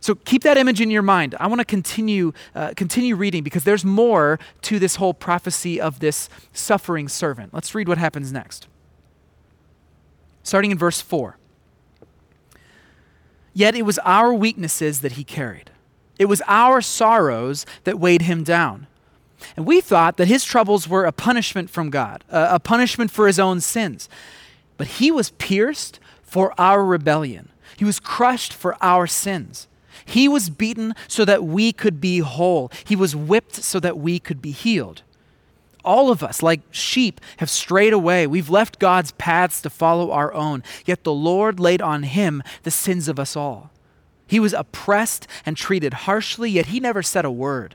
So 0.00 0.14
keep 0.14 0.42
that 0.42 0.56
image 0.56 0.80
in 0.80 0.90
your 0.90 1.02
mind. 1.02 1.34
I 1.40 1.46
want 1.48 1.60
to 1.60 1.64
continue, 1.64 2.32
uh, 2.54 2.72
continue 2.76 3.16
reading 3.16 3.42
because 3.42 3.64
there's 3.64 3.84
more 3.84 4.38
to 4.62 4.78
this 4.78 4.96
whole 4.96 5.14
prophecy 5.14 5.80
of 5.80 6.00
this 6.00 6.28
suffering 6.52 7.08
servant. 7.08 7.52
Let's 7.52 7.74
read 7.74 7.88
what 7.88 7.98
happens 7.98 8.32
next. 8.32 8.68
Starting 10.42 10.70
in 10.70 10.78
verse 10.78 11.00
4. 11.00 11.36
Yet 13.52 13.74
it 13.74 13.82
was 13.82 13.98
our 14.00 14.32
weaknesses 14.32 15.00
that 15.00 15.12
he 15.12 15.24
carried, 15.24 15.70
it 16.18 16.26
was 16.26 16.42
our 16.46 16.80
sorrows 16.80 17.66
that 17.84 17.98
weighed 17.98 18.22
him 18.22 18.44
down. 18.44 18.86
And 19.56 19.66
we 19.66 19.80
thought 19.80 20.16
that 20.16 20.26
his 20.26 20.44
troubles 20.44 20.88
were 20.88 21.04
a 21.04 21.12
punishment 21.12 21.70
from 21.70 21.90
God, 21.90 22.24
a, 22.28 22.54
a 22.54 22.60
punishment 22.60 23.10
for 23.10 23.28
his 23.28 23.38
own 23.38 23.60
sins. 23.60 24.08
But 24.76 24.86
he 24.86 25.12
was 25.12 25.30
pierced 25.30 26.00
for 26.22 26.52
our 26.58 26.84
rebellion, 26.84 27.50
he 27.76 27.84
was 27.84 28.00
crushed 28.00 28.52
for 28.52 28.76
our 28.82 29.06
sins. 29.06 29.67
He 30.08 30.26
was 30.26 30.48
beaten 30.48 30.94
so 31.06 31.26
that 31.26 31.44
we 31.44 31.70
could 31.70 32.00
be 32.00 32.20
whole. 32.20 32.72
He 32.86 32.96
was 32.96 33.14
whipped 33.14 33.56
so 33.56 33.78
that 33.80 33.98
we 33.98 34.18
could 34.18 34.40
be 34.40 34.52
healed. 34.52 35.02
All 35.84 36.10
of 36.10 36.22
us, 36.22 36.42
like 36.42 36.62
sheep, 36.70 37.20
have 37.36 37.50
strayed 37.50 37.92
away. 37.92 38.26
We've 38.26 38.48
left 38.48 38.78
God's 38.78 39.12
paths 39.12 39.60
to 39.60 39.68
follow 39.68 40.10
our 40.10 40.32
own. 40.32 40.62
Yet 40.86 41.04
the 41.04 41.12
Lord 41.12 41.60
laid 41.60 41.82
on 41.82 42.04
him 42.04 42.42
the 42.62 42.70
sins 42.70 43.06
of 43.06 43.20
us 43.20 43.36
all. 43.36 43.70
He 44.26 44.40
was 44.40 44.54
oppressed 44.54 45.26
and 45.44 45.58
treated 45.58 45.92
harshly, 45.92 46.50
yet 46.50 46.66
he 46.66 46.80
never 46.80 47.02
said 47.02 47.26
a 47.26 47.30
word. 47.30 47.74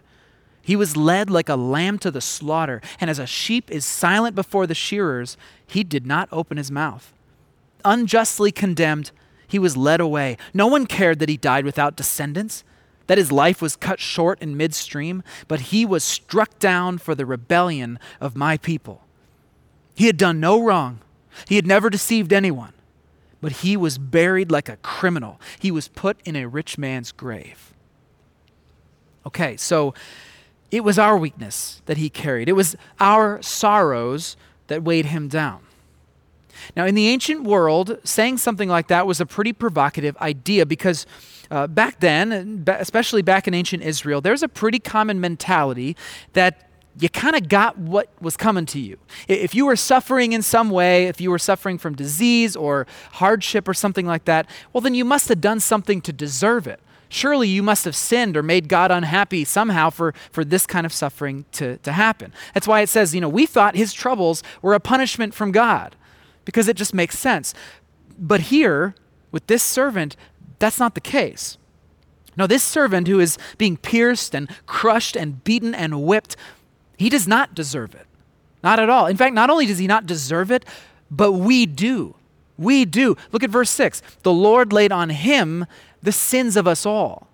He 0.64 0.76
was 0.76 0.98
led 0.98 1.30
like 1.30 1.50
a 1.50 1.56
lamb 1.56 2.00
to 2.00 2.10
the 2.10 2.20
slaughter, 2.20 2.82
and 3.00 3.12
as 3.12 3.20
a 3.20 3.28
sheep 3.28 3.70
is 3.70 3.86
silent 3.86 4.34
before 4.34 4.66
the 4.66 4.74
shearers, 4.74 5.38
he 5.68 5.84
did 5.84 6.08
not 6.08 6.30
open 6.32 6.58
his 6.58 6.72
mouth. 6.72 7.14
Unjustly 7.86 8.52
condemned, 8.52 9.12
he 9.54 9.60
was 9.60 9.78
led 9.78 10.02
away. 10.02 10.36
No 10.52 10.66
one 10.66 10.88
cared 10.88 11.20
that 11.20 11.30
he 11.30 11.38
died 11.38 11.64
without 11.64 11.96
descendants. 11.96 12.64
that 13.08 13.18
his 13.18 13.32
life 13.32 13.62
was 13.62 13.76
cut 13.76 14.00
short 14.00 14.42
in 14.42 14.58
midstream, 14.58 15.22
but 15.48 15.60
he 15.60 15.86
was 15.86 16.04
struck 16.04 16.58
down 16.58 16.98
for 16.98 17.14
the 17.14 17.26
rebellion 17.26 18.00
of 18.22 18.36
my 18.36 18.58
people. 18.58 19.02
He 19.94 20.08
had 20.08 20.18
done 20.18 20.40
no 20.40 20.64
wrong, 20.64 21.00
he 21.48 21.56
had 21.56 21.68
never 21.68 21.90
deceived 21.90 22.32
anyone, 22.34 22.74
but 23.42 23.52
he 23.64 23.76
was 23.78 23.98
buried 23.98 24.50
like 24.50 24.70
a 24.70 24.78
criminal. 24.78 25.40
He 25.60 25.70
was 25.70 25.88
put 25.90 26.18
in 26.26 26.36
a 26.36 26.48
rich 26.48 26.78
man's 26.78 27.12
grave. 27.12 27.74
Okay, 29.26 29.58
so 29.58 29.94
it 30.72 30.84
was 30.84 30.98
our 30.98 31.18
weakness 31.18 31.82
that 31.86 31.98
he 31.98 32.10
carried, 32.10 32.50
it 32.50 32.54
was 32.54 32.76
our 33.00 33.42
sorrows 33.42 34.36
that 34.68 34.82
weighed 34.82 35.08
him 35.08 35.28
down. 35.28 35.60
Now, 36.76 36.86
in 36.86 36.96
the 36.96 37.08
ancient 37.08 37.44
world, 37.44 38.00
saying 38.04 38.38
something 38.38 38.70
like 38.70 38.88
that 38.88 39.08
was 39.08 39.22
a 39.22 39.26
pretty 39.26 39.54
provocative 39.54 40.18
idea 40.18 40.66
because 40.66 41.06
uh, 41.52 41.68
back 41.68 42.00
then, 42.00 42.64
especially 42.68 43.22
back 43.22 43.48
in 43.48 43.54
ancient 43.54 43.84
Israel, 43.84 44.22
there's 44.22 44.44
a 44.44 44.48
pretty 44.48 44.80
common 44.80 45.22
mentality 45.22 45.96
that 46.34 46.70
you 47.00 47.10
kind 47.10 47.36
of 47.36 47.50
got 47.50 47.78
what 47.78 48.10
was 48.22 48.38
coming 48.38 48.66
to 48.68 48.80
you. 48.80 48.98
If 49.28 49.56
you 49.56 49.66
were 49.66 49.76
suffering 49.76 50.34
in 50.34 50.42
some 50.42 50.70
way, 50.70 51.06
if 51.06 51.20
you 51.20 51.32
were 51.32 51.40
suffering 51.40 51.78
from 51.78 51.96
disease 51.96 52.56
or 52.56 52.86
hardship 53.14 53.68
or 53.68 53.74
something 53.74 54.06
like 54.06 54.26
that, 54.26 54.48
well, 54.72 54.82
then 54.82 54.94
you 54.94 55.06
must 55.06 55.30
have 55.30 55.42
done 55.42 55.60
something 55.60 56.02
to 56.02 56.14
deserve 56.14 56.68
it. 56.68 56.80
Surely 57.10 57.48
you 57.48 57.62
must 57.62 57.86
have 57.86 57.96
sinned 57.96 58.36
or 58.36 58.42
made 58.42 58.68
God 58.68 58.90
unhappy 58.90 59.44
somehow 59.44 59.92
for, 59.92 60.14
for 60.32 60.44
this 60.44 60.66
kind 60.66 60.86
of 60.86 60.94
suffering 60.94 61.46
to, 61.54 61.78
to 61.78 61.92
happen. 61.92 62.34
That's 62.54 62.68
why 62.68 62.82
it 62.82 62.90
says, 62.90 63.14
you 63.14 63.22
know, 63.22 63.30
we 63.30 63.46
thought 63.46 63.76
his 63.76 63.94
troubles 63.94 64.42
were 64.62 64.74
a 64.74 64.80
punishment 64.80 65.34
from 65.34 65.52
God 65.52 65.96
because 66.46 66.68
it 66.68 66.78
just 66.78 66.94
makes 66.94 67.18
sense. 67.18 67.54
But 68.18 68.42
here, 68.42 68.96
with 69.32 69.48
this 69.48 69.64
servant, 69.64 70.16
that's 70.60 70.80
not 70.80 70.96
the 70.96 71.02
case. 71.02 71.58
Now, 72.36 72.48
this 72.48 72.64
servant 72.64 73.08
who 73.08 73.20
is 73.20 73.38
being 73.58 73.78
pierced 73.78 74.34
and 74.34 74.50
crushed 74.66 75.16
and 75.16 75.44
beaten 75.44 75.76
and 75.76 76.04
whipped, 76.04 76.36
he 76.98 77.10
does 77.10 77.28
not 77.28 77.54
deserve 77.54 77.94
it. 77.94 78.08
Not 78.64 78.80
at 78.80 78.90
all. 78.90 79.08
In 79.08 79.18
fact, 79.18 79.36
not 79.36 79.50
only 79.50 79.66
does 79.66 79.78
he 79.78 79.88
not 79.88 80.06
deserve 80.06 80.52
it, 80.52 80.66
but 81.12 81.34
we 81.34 81.66
do. 81.66 82.16
We 82.58 82.86
do. 82.86 83.16
Look 83.32 83.44
at 83.44 83.50
verse 83.50 83.70
6. 83.70 84.02
The 84.24 84.34
Lord 84.34 84.74
laid 84.74 84.92
on 84.92 85.10
him 85.10 85.66
the 86.02 86.12
sins 86.12 86.56
of 86.56 86.68
us 86.68 86.86
all. 86.86 87.28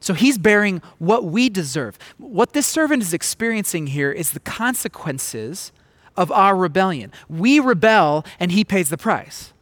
So 0.00 0.14
he's 0.14 0.38
bearing 0.38 0.82
what 0.98 1.24
we 1.24 1.48
deserve. 1.48 1.98
What 2.16 2.52
this 2.52 2.66
servant 2.66 3.02
is 3.02 3.12
experiencing 3.12 3.88
here 3.88 4.10
is 4.10 4.32
the 4.32 4.40
consequences 4.40 5.72
of 6.20 6.30
our 6.30 6.54
rebellion. 6.54 7.10
We 7.28 7.58
rebel, 7.58 8.24
and 8.38 8.52
he 8.52 8.62
pays 8.62 8.90
the 8.90 8.98
price. 8.98 9.52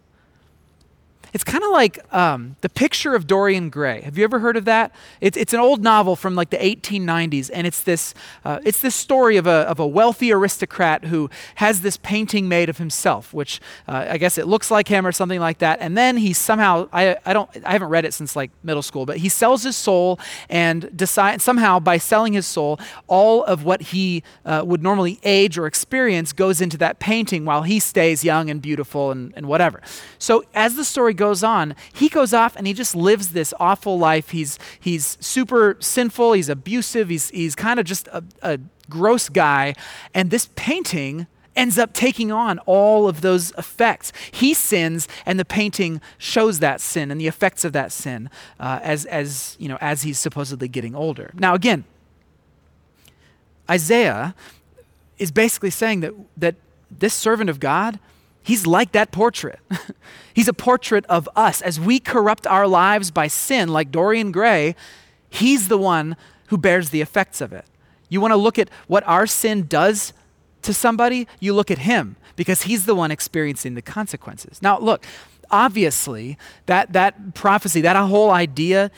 It's 1.39 1.45
kind 1.45 1.63
of 1.63 1.71
like 1.71 2.01
um, 2.13 2.57
the 2.63 2.69
picture 2.69 3.15
of 3.15 3.29
Dorian 3.29 3.71
Gray. 3.71 4.01
Have 4.01 4.19
you 4.19 4.25
ever 4.25 4.41
heard 4.41 4.57
of 4.57 4.65
that? 4.65 4.91
It's, 5.21 5.37
it's 5.37 5.53
an 5.53 5.61
old 5.61 5.85
novel 5.85 6.17
from 6.17 6.35
like 6.35 6.51
the 6.51 6.57
1890s, 6.57 7.49
and 7.55 7.65
it's 7.65 7.81
this, 7.81 8.13
uh, 8.45 8.59
it's 8.65 8.81
this 8.81 8.97
story 8.97 9.37
of 9.37 9.47
a, 9.47 9.61
of 9.71 9.79
a 9.79 9.87
wealthy 9.87 10.33
aristocrat 10.33 11.05
who 11.05 11.31
has 11.55 11.83
this 11.83 11.97
painting 11.97 12.49
made 12.49 12.69
of 12.69 12.79
himself, 12.79 13.33
which 13.33 13.61
uh, 13.87 14.07
I 14.11 14.19
guess 14.19 14.37
it 14.37 14.49
looks 14.49 14.69
like 14.69 14.89
him 14.89 15.07
or 15.07 15.13
something 15.13 15.39
like 15.39 15.59
that. 15.59 15.79
And 15.81 15.97
then 15.97 16.17
he 16.17 16.33
somehow, 16.33 16.89
I, 16.93 17.17
I, 17.25 17.33
don't, 17.33 17.49
I 17.65 17.71
haven't 17.71 17.91
read 17.91 18.05
it 18.05 18.15
since 18.15 18.35
like 18.35 18.51
middle 18.65 18.83
school, 18.83 19.07
but 19.07 19.19
he 19.19 19.29
sells 19.29 19.63
his 19.63 19.77
soul 19.77 20.19
and 20.49 20.91
decide, 20.97 21.41
somehow 21.41 21.79
by 21.79 21.99
selling 21.99 22.33
his 22.33 22.49
soul, 22.49 22.81
all 23.07 23.45
of 23.45 23.63
what 23.63 23.81
he 23.81 24.25
uh, 24.45 24.65
would 24.67 24.83
normally 24.83 25.21
age 25.23 25.57
or 25.57 25.69
experience 25.69 26.33
goes 26.33 26.61
into 26.61 26.77
that 26.79 26.99
painting 26.99 27.45
while 27.45 27.63
he 27.63 27.79
stays 27.79 28.25
young 28.25 28.51
and 28.51 28.61
beautiful 28.61 29.13
and, 29.13 29.33
and 29.37 29.47
whatever. 29.47 29.81
So 30.19 30.43
as 30.53 30.75
the 30.75 30.85
story 30.85 31.15
goes 31.15 31.28
on, 31.45 31.75
he 31.93 32.09
goes 32.09 32.33
off 32.33 32.57
and 32.57 32.67
he 32.67 32.73
just 32.73 32.95
lives 32.95 33.31
this 33.31 33.55
awful 33.59 33.99
life. 33.99 34.31
He's, 34.31 34.59
he's 34.79 35.17
super 35.21 35.77
sinful, 35.81 36.33
he's 36.33 36.49
abusive, 36.49 37.09
he's, 37.09 37.31
he's 37.31 37.55
kind 37.55 37.79
of 37.79 37.87
just 37.87 38.09
a, 38.09 38.23
a 38.43 38.59
gross 38.89 39.29
guy. 39.29 39.75
And 40.15 40.31
this 40.31 40.49
painting 40.57 41.27
ends 41.55 41.77
up 41.77 41.93
taking 41.93 42.31
on 42.31 42.59
all 42.61 43.09
of 43.09 43.21
those 43.21 43.53
effects. 43.59 44.13
He 44.31 44.55
sins, 44.55 45.09
and 45.27 45.39
the 45.39 45.45
painting 45.45 46.01
shows 46.17 46.61
that 46.61 46.81
sin 46.81 47.11
and 47.11 47.21
the 47.21 47.27
effects 47.27 47.65
of 47.65 47.73
that 47.73 47.91
sin 47.91 48.31
uh, 48.61 48.79
as, 48.83 49.05
as, 49.07 49.57
you 49.59 49.69
know, 49.69 49.79
as 49.81 50.03
he's 50.03 50.19
supposedly 50.19 50.69
getting 50.69 50.95
older. 50.95 51.33
Now, 51.35 51.55
again, 51.55 51.85
Isaiah 53.69 54.35
is 55.19 55.33
basically 55.33 55.71
saying 55.71 56.01
that, 56.01 56.15
that 56.37 56.55
this 56.91 57.13
servant 57.13 57.51
of 57.51 57.61
God 57.61 57.99
He's 58.49 58.67
like 58.67 58.93
that 58.93 59.13
portrait. 59.13 59.61
he's 60.33 60.49
a 60.49 60.55
portrait 60.55 61.05
of 61.05 61.29
us. 61.37 61.61
As 61.61 61.79
we 61.79 62.01
corrupt 62.01 62.47
our 62.47 62.67
lives 62.67 63.11
by 63.11 63.27
sin, 63.27 63.69
like 63.69 63.91
Dorian 63.91 64.33
Gray, 64.33 64.75
he's 65.29 65.69
the 65.69 65.77
one 65.77 66.17
who 66.47 66.57
bears 66.57 66.89
the 66.89 67.03
effects 67.03 67.43
of 67.43 67.53
it. 67.53 67.67
You 68.09 68.23
want 68.23 68.33
to 68.33 68.37
look 68.37 68.59
at 68.59 68.71
what 68.87 69.07
our 69.07 69.27
sin 69.27 69.67
does 69.67 70.15
to 70.63 70.73
somebody? 70.73 71.29
You 71.41 71.53
look 71.53 71.71
at 71.71 71.81
him 71.81 72.17
because 72.37 72.63
he's 72.63 72.87
the 72.87 72.95
one 72.95 73.11
experiencing 73.11 73.75
the 73.75 73.83
consequences. 73.83 74.63
Now, 74.63 74.79
look, 74.79 75.05
obviously, 75.51 76.39
that, 76.65 76.95
that 76.95 77.35
prophecy, 77.35 77.83
that 77.83 77.97
whole 77.97 78.31
idea 78.31 78.91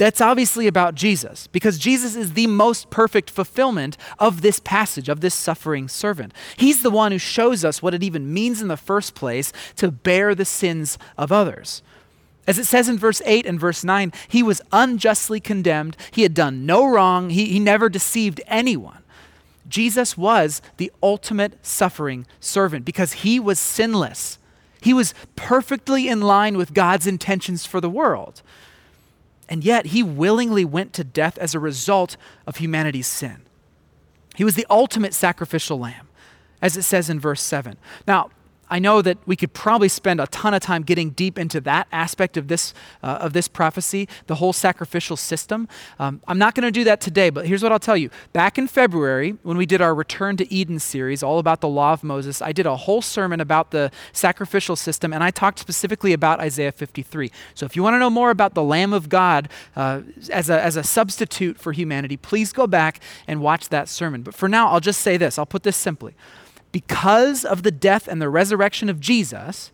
that's 0.00 0.22
obviously 0.22 0.66
about 0.66 0.94
Jesus 0.94 1.46
because 1.48 1.78
Jesus 1.78 2.16
is 2.16 2.32
the 2.32 2.46
most 2.46 2.88
perfect 2.88 3.28
fulfillment 3.28 3.98
of 4.18 4.40
this 4.40 4.58
passage, 4.58 5.10
of 5.10 5.20
this 5.20 5.34
suffering 5.34 5.88
servant. 5.88 6.32
He's 6.56 6.82
the 6.82 6.90
one 6.90 7.12
who 7.12 7.18
shows 7.18 7.66
us 7.66 7.82
what 7.82 7.92
it 7.92 8.02
even 8.02 8.32
means 8.32 8.62
in 8.62 8.68
the 8.68 8.78
first 8.78 9.14
place 9.14 9.52
to 9.76 9.90
bear 9.90 10.34
the 10.34 10.46
sins 10.46 10.96
of 11.18 11.30
others. 11.30 11.82
As 12.46 12.58
it 12.58 12.64
says 12.64 12.88
in 12.88 12.96
verse 12.98 13.20
8 13.26 13.44
and 13.44 13.60
verse 13.60 13.84
9, 13.84 14.12
he 14.26 14.42
was 14.42 14.62
unjustly 14.72 15.38
condemned. 15.38 15.98
He 16.10 16.22
had 16.22 16.32
done 16.32 16.64
no 16.64 16.88
wrong. 16.88 17.28
He, 17.28 17.46
he 17.46 17.60
never 17.60 17.90
deceived 17.90 18.40
anyone. 18.46 19.02
Jesus 19.68 20.16
was 20.16 20.62
the 20.78 20.90
ultimate 21.02 21.64
suffering 21.64 22.26
servant 22.40 22.86
because 22.86 23.12
he 23.12 23.38
was 23.38 23.58
sinless. 23.58 24.38
He 24.80 24.94
was 24.94 25.14
perfectly 25.36 26.08
in 26.08 26.22
line 26.22 26.56
with 26.56 26.72
God's 26.72 27.06
intentions 27.06 27.66
for 27.66 27.80
the 27.80 27.90
world. 27.90 28.42
And 29.50 29.64
yet, 29.64 29.86
he 29.86 30.02
willingly 30.02 30.64
went 30.64 30.92
to 30.94 31.04
death 31.04 31.36
as 31.38 31.54
a 31.54 31.58
result 31.58 32.16
of 32.46 32.56
humanity's 32.56 33.08
sin. 33.08 33.42
He 34.36 34.44
was 34.44 34.54
the 34.54 34.66
ultimate 34.70 35.12
sacrificial 35.12 35.78
lamb, 35.78 36.08
as 36.62 36.76
it 36.76 36.82
says 36.82 37.10
in 37.10 37.18
verse 37.18 37.42
7. 37.42 37.76
Now, 38.06 38.30
I 38.70 38.78
know 38.78 39.02
that 39.02 39.18
we 39.26 39.36
could 39.36 39.52
probably 39.52 39.88
spend 39.88 40.20
a 40.20 40.26
ton 40.28 40.54
of 40.54 40.60
time 40.60 40.82
getting 40.82 41.10
deep 41.10 41.38
into 41.38 41.60
that 41.62 41.88
aspect 41.90 42.36
of 42.36 42.48
this, 42.48 42.72
uh, 43.02 43.18
of 43.20 43.32
this 43.32 43.48
prophecy, 43.48 44.08
the 44.26 44.36
whole 44.36 44.52
sacrificial 44.52 45.16
system. 45.16 45.68
Um, 45.98 46.20
I'm 46.28 46.38
not 46.38 46.54
going 46.54 46.64
to 46.64 46.70
do 46.70 46.84
that 46.84 47.00
today, 47.00 47.30
but 47.30 47.46
here's 47.46 47.62
what 47.62 47.72
I'll 47.72 47.78
tell 47.78 47.96
you. 47.96 48.10
Back 48.32 48.58
in 48.58 48.68
February, 48.68 49.36
when 49.42 49.56
we 49.56 49.66
did 49.66 49.80
our 49.80 49.94
Return 49.94 50.36
to 50.36 50.52
Eden 50.52 50.78
series, 50.78 51.22
all 51.22 51.38
about 51.38 51.60
the 51.60 51.68
law 51.68 51.92
of 51.92 52.04
Moses, 52.04 52.40
I 52.40 52.52
did 52.52 52.66
a 52.66 52.76
whole 52.76 53.02
sermon 53.02 53.40
about 53.40 53.72
the 53.72 53.90
sacrificial 54.12 54.76
system, 54.76 55.12
and 55.12 55.24
I 55.24 55.30
talked 55.30 55.58
specifically 55.58 56.12
about 56.12 56.40
Isaiah 56.40 56.72
53. 56.72 57.30
So 57.54 57.66
if 57.66 57.74
you 57.74 57.82
want 57.82 57.94
to 57.94 57.98
know 57.98 58.10
more 58.10 58.30
about 58.30 58.54
the 58.54 58.62
Lamb 58.62 58.92
of 58.92 59.08
God 59.08 59.48
uh, 59.74 60.02
as, 60.30 60.48
a, 60.48 60.62
as 60.62 60.76
a 60.76 60.84
substitute 60.84 61.58
for 61.58 61.72
humanity, 61.72 62.16
please 62.16 62.52
go 62.52 62.66
back 62.66 63.00
and 63.26 63.40
watch 63.40 63.68
that 63.70 63.88
sermon. 63.88 64.22
But 64.22 64.34
for 64.34 64.48
now, 64.48 64.68
I'll 64.68 64.80
just 64.80 65.00
say 65.00 65.16
this 65.16 65.38
I'll 65.38 65.46
put 65.46 65.64
this 65.64 65.76
simply 65.76 66.14
because 66.72 67.44
of 67.44 67.62
the 67.62 67.70
death 67.70 68.06
and 68.08 68.20
the 68.20 68.28
resurrection 68.28 68.88
of 68.88 69.00
Jesus, 69.00 69.70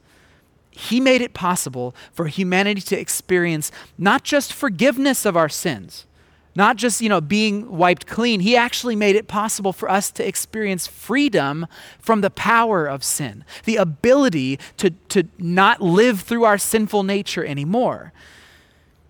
he 0.70 1.00
made 1.00 1.22
it 1.22 1.34
possible 1.34 1.94
for 2.12 2.26
humanity 2.26 2.80
to 2.82 2.98
experience 3.00 3.72
not 3.96 4.24
just 4.24 4.52
forgiveness 4.52 5.24
of 5.24 5.36
our 5.36 5.48
sins, 5.48 6.06
not 6.54 6.76
just, 6.76 7.00
you 7.00 7.08
know, 7.08 7.20
being 7.20 7.70
wiped 7.70 8.06
clean. 8.06 8.40
He 8.40 8.56
actually 8.56 8.96
made 8.96 9.16
it 9.16 9.28
possible 9.28 9.72
for 9.72 9.90
us 9.90 10.10
to 10.12 10.26
experience 10.26 10.86
freedom 10.86 11.66
from 11.98 12.20
the 12.20 12.30
power 12.30 12.86
of 12.86 13.04
sin, 13.04 13.44
the 13.64 13.76
ability 13.76 14.58
to, 14.78 14.90
to 15.08 15.24
not 15.38 15.80
live 15.80 16.20
through 16.20 16.44
our 16.44 16.58
sinful 16.58 17.02
nature 17.02 17.44
anymore. 17.44 18.12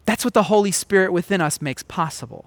That's 0.07 0.25
what 0.25 0.35
the 0.35 0.45
Holy 0.45 0.73
Spirit 0.73 1.13
within 1.13 1.41
us 1.41 1.61
makes 1.61 1.83
possible. 1.83 2.47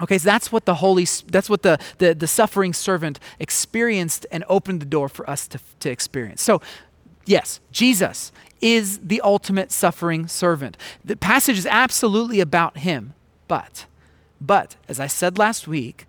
Okay, 0.00 0.18
so 0.18 0.28
that's 0.28 0.52
what 0.52 0.64
the 0.64 0.76
holy, 0.76 1.06
that's 1.26 1.50
what 1.50 1.62
the, 1.62 1.78
the, 1.98 2.14
the 2.14 2.26
suffering 2.26 2.72
servant 2.72 3.18
experienced 3.38 4.26
and 4.30 4.44
opened 4.48 4.80
the 4.80 4.86
door 4.86 5.08
for 5.08 5.28
us 5.28 5.48
to, 5.48 5.60
to 5.80 5.90
experience. 5.90 6.42
So, 6.42 6.60
yes, 7.26 7.60
Jesus 7.72 8.32
is 8.60 9.00
the 9.02 9.20
ultimate 9.22 9.72
suffering 9.72 10.28
servant. 10.28 10.76
The 11.04 11.16
passage 11.16 11.58
is 11.58 11.66
absolutely 11.66 12.40
about 12.40 12.78
him, 12.78 13.14
but, 13.48 13.86
but, 14.40 14.76
as 14.88 15.00
I 15.00 15.06
said 15.08 15.38
last 15.38 15.66
week, 15.66 16.06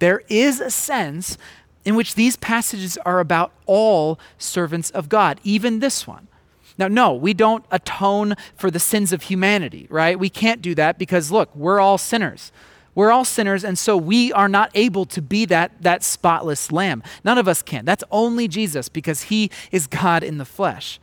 there 0.00 0.22
is 0.28 0.60
a 0.60 0.70
sense 0.70 1.38
in 1.84 1.94
which 1.94 2.14
these 2.14 2.36
passages 2.36 2.98
are 2.98 3.20
about 3.20 3.52
all 3.66 4.18
servants 4.36 4.90
of 4.90 5.08
God, 5.08 5.40
even 5.44 5.78
this 5.78 6.06
one. 6.06 6.28
Now, 6.76 6.86
no, 6.86 7.12
we 7.12 7.34
don't 7.34 7.64
atone 7.70 8.34
for 8.54 8.70
the 8.70 8.78
sins 8.78 9.12
of 9.12 9.22
humanity, 9.22 9.86
right? 9.90 10.18
We 10.18 10.30
can't 10.30 10.62
do 10.62 10.74
that 10.76 10.98
because, 10.98 11.32
look, 11.32 11.54
we're 11.56 11.80
all 11.80 11.98
sinners. 11.98 12.52
We're 12.98 13.12
all 13.12 13.24
sinners, 13.24 13.62
and 13.62 13.78
so 13.78 13.96
we 13.96 14.32
are 14.32 14.48
not 14.48 14.72
able 14.74 15.04
to 15.04 15.22
be 15.22 15.44
that, 15.44 15.70
that 15.82 16.02
spotless 16.02 16.72
lamb. 16.72 17.04
None 17.22 17.38
of 17.38 17.46
us 17.46 17.62
can. 17.62 17.84
That's 17.84 18.02
only 18.10 18.48
Jesus 18.48 18.88
because 18.88 19.22
he 19.22 19.52
is 19.70 19.86
God 19.86 20.24
in 20.24 20.38
the 20.38 20.44
flesh. 20.44 20.98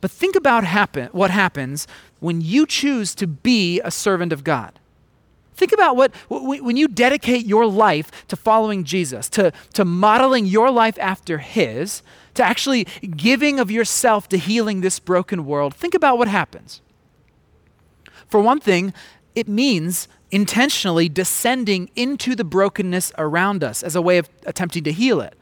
But 0.00 0.12
think 0.12 0.36
about 0.36 0.62
happen, 0.62 1.08
what 1.10 1.32
happens 1.32 1.88
when 2.20 2.40
you 2.40 2.64
choose 2.64 3.12
to 3.16 3.26
be 3.26 3.80
a 3.80 3.90
servant 3.90 4.32
of 4.32 4.44
God. 4.44 4.78
Think 5.56 5.72
about 5.72 5.96
what, 5.96 6.14
when 6.28 6.76
you 6.76 6.86
dedicate 6.86 7.44
your 7.44 7.66
life 7.66 8.28
to 8.28 8.36
following 8.36 8.84
Jesus, 8.84 9.28
to, 9.30 9.52
to 9.72 9.84
modeling 9.84 10.46
your 10.46 10.70
life 10.70 10.96
after 11.00 11.38
His, 11.38 12.04
to 12.34 12.44
actually 12.44 12.84
giving 13.16 13.58
of 13.58 13.68
yourself 13.68 14.28
to 14.28 14.38
healing 14.38 14.80
this 14.80 15.00
broken 15.00 15.44
world. 15.44 15.74
Think 15.74 15.94
about 15.94 16.18
what 16.18 16.28
happens. 16.28 16.80
For 18.28 18.38
one 18.38 18.60
thing, 18.60 18.94
it 19.34 19.48
means 19.48 20.06
intentionally 20.34 21.08
descending 21.08 21.88
into 21.94 22.34
the 22.34 22.42
brokenness 22.42 23.12
around 23.16 23.62
us 23.62 23.84
as 23.84 23.94
a 23.94 24.02
way 24.02 24.18
of 24.18 24.28
attempting 24.46 24.82
to 24.82 24.90
heal 24.90 25.20
it. 25.20 25.38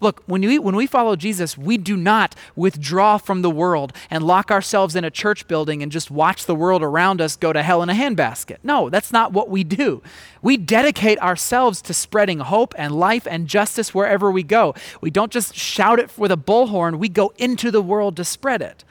Look, 0.00 0.24
when 0.26 0.40
we, 0.40 0.58
when 0.58 0.74
we 0.74 0.88
follow 0.88 1.14
Jesus, 1.14 1.56
we 1.56 1.78
do 1.78 1.96
not 1.96 2.34
withdraw 2.56 3.18
from 3.18 3.42
the 3.42 3.50
world 3.50 3.92
and 4.10 4.24
lock 4.24 4.50
ourselves 4.50 4.96
in 4.96 5.04
a 5.04 5.12
church 5.12 5.46
building 5.46 5.80
and 5.80 5.92
just 5.92 6.10
watch 6.10 6.46
the 6.46 6.56
world 6.56 6.82
around 6.82 7.20
us 7.20 7.36
go 7.36 7.52
to 7.52 7.62
hell 7.62 7.84
in 7.84 7.88
a 7.88 7.94
handbasket. 7.94 8.56
No, 8.64 8.90
that's 8.90 9.12
not 9.12 9.32
what 9.32 9.48
we 9.48 9.62
do. 9.62 10.02
We 10.42 10.56
dedicate 10.56 11.20
ourselves 11.20 11.80
to 11.82 11.94
spreading 11.94 12.40
hope 12.40 12.74
and 12.76 12.98
life 12.98 13.28
and 13.30 13.46
justice 13.46 13.94
wherever 13.94 14.28
we 14.28 14.42
go. 14.42 14.74
We 15.00 15.12
don't 15.12 15.30
just 15.30 15.54
shout 15.54 16.00
it 16.00 16.18
with 16.18 16.32
a 16.32 16.36
bullhorn, 16.36 16.98
we 16.98 17.08
go 17.08 17.32
into 17.36 17.70
the 17.70 17.80
world 17.80 18.16
to 18.16 18.24
spread 18.24 18.60
it. 18.60 18.82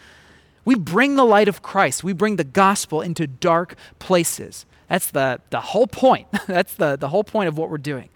We 0.64 0.76
bring 0.76 1.18
the 1.18 1.26
light 1.26 1.50
of 1.50 1.62
Christ, 1.62 2.06
we 2.06 2.14
bring 2.14 2.38
the 2.38 2.46
gospel 2.46 3.02
into 3.02 3.28
dark 3.28 3.76
places. 4.00 4.66
That's 4.92 5.10
the, 5.10 5.40
the 5.52 5.62
whole 5.62 5.88
point. 5.88 6.28
that's 6.48 6.74
the, 6.74 6.98
the 6.98 7.08
whole 7.08 7.24
point 7.24 7.48
of 7.48 7.58
what 7.58 7.70
we're 7.70 7.78
doing. 7.78 8.10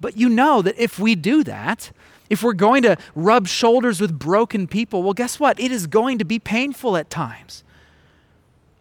But 0.00 0.16
you 0.16 0.28
know 0.28 0.62
that 0.62 0.78
if 0.78 1.00
we 1.00 1.16
do 1.16 1.42
that, 1.42 1.90
if 2.30 2.44
we're 2.44 2.52
going 2.52 2.84
to 2.84 2.96
rub 3.16 3.48
shoulders 3.48 4.00
with 4.00 4.16
broken 4.16 4.68
people, 4.68 5.02
well, 5.02 5.14
guess 5.14 5.40
what? 5.40 5.58
It 5.58 5.72
is 5.72 5.88
going 5.88 6.18
to 6.18 6.24
be 6.24 6.38
painful 6.38 6.96
at 6.96 7.10
times. 7.10 7.64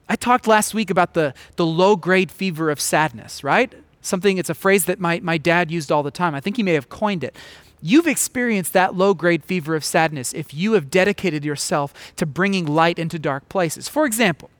I 0.07 0.15
talked 0.15 0.45
last 0.45 0.75
week 0.75 0.91
about 0.91 1.15
the, 1.15 1.33
the 1.55 1.65
low 1.65 1.95
grade 1.95 2.29
fever 2.29 2.69
of 2.69 2.79
sadness, 2.79 3.43
right? 3.43 3.73
Something, 4.01 4.37
it's 4.37 4.51
a 4.51 4.53
phrase 4.53 4.85
that 4.85 4.99
my, 4.99 5.19
my 5.21 5.39
dad 5.39 5.71
used 5.71 5.91
all 5.91 6.03
the 6.03 6.11
time. 6.11 6.35
I 6.35 6.41
think 6.41 6.57
he 6.57 6.63
may 6.63 6.73
have 6.73 6.89
coined 6.89 7.23
it. 7.23 7.35
You've 7.81 8.07
experienced 8.07 8.71
that 8.73 8.93
low 8.93 9.15
grade 9.15 9.43
fever 9.43 9.75
of 9.75 9.83
sadness 9.83 10.31
if 10.31 10.53
you 10.53 10.73
have 10.73 10.91
dedicated 10.91 11.43
yourself 11.43 12.13
to 12.17 12.27
bringing 12.27 12.67
light 12.67 12.99
into 12.99 13.17
dark 13.17 13.49
places. 13.49 13.89
For 13.89 14.05
example, 14.05 14.51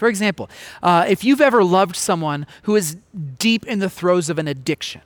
for 0.00 0.08
example, 0.08 0.48
uh, 0.82 1.04
if 1.06 1.24
you've 1.24 1.42
ever 1.42 1.62
loved 1.62 1.94
someone 1.94 2.46
who 2.62 2.74
is 2.74 2.96
deep 3.38 3.66
in 3.66 3.80
the 3.80 3.90
throes 3.90 4.30
of 4.30 4.38
an 4.38 4.48
addiction, 4.48 5.02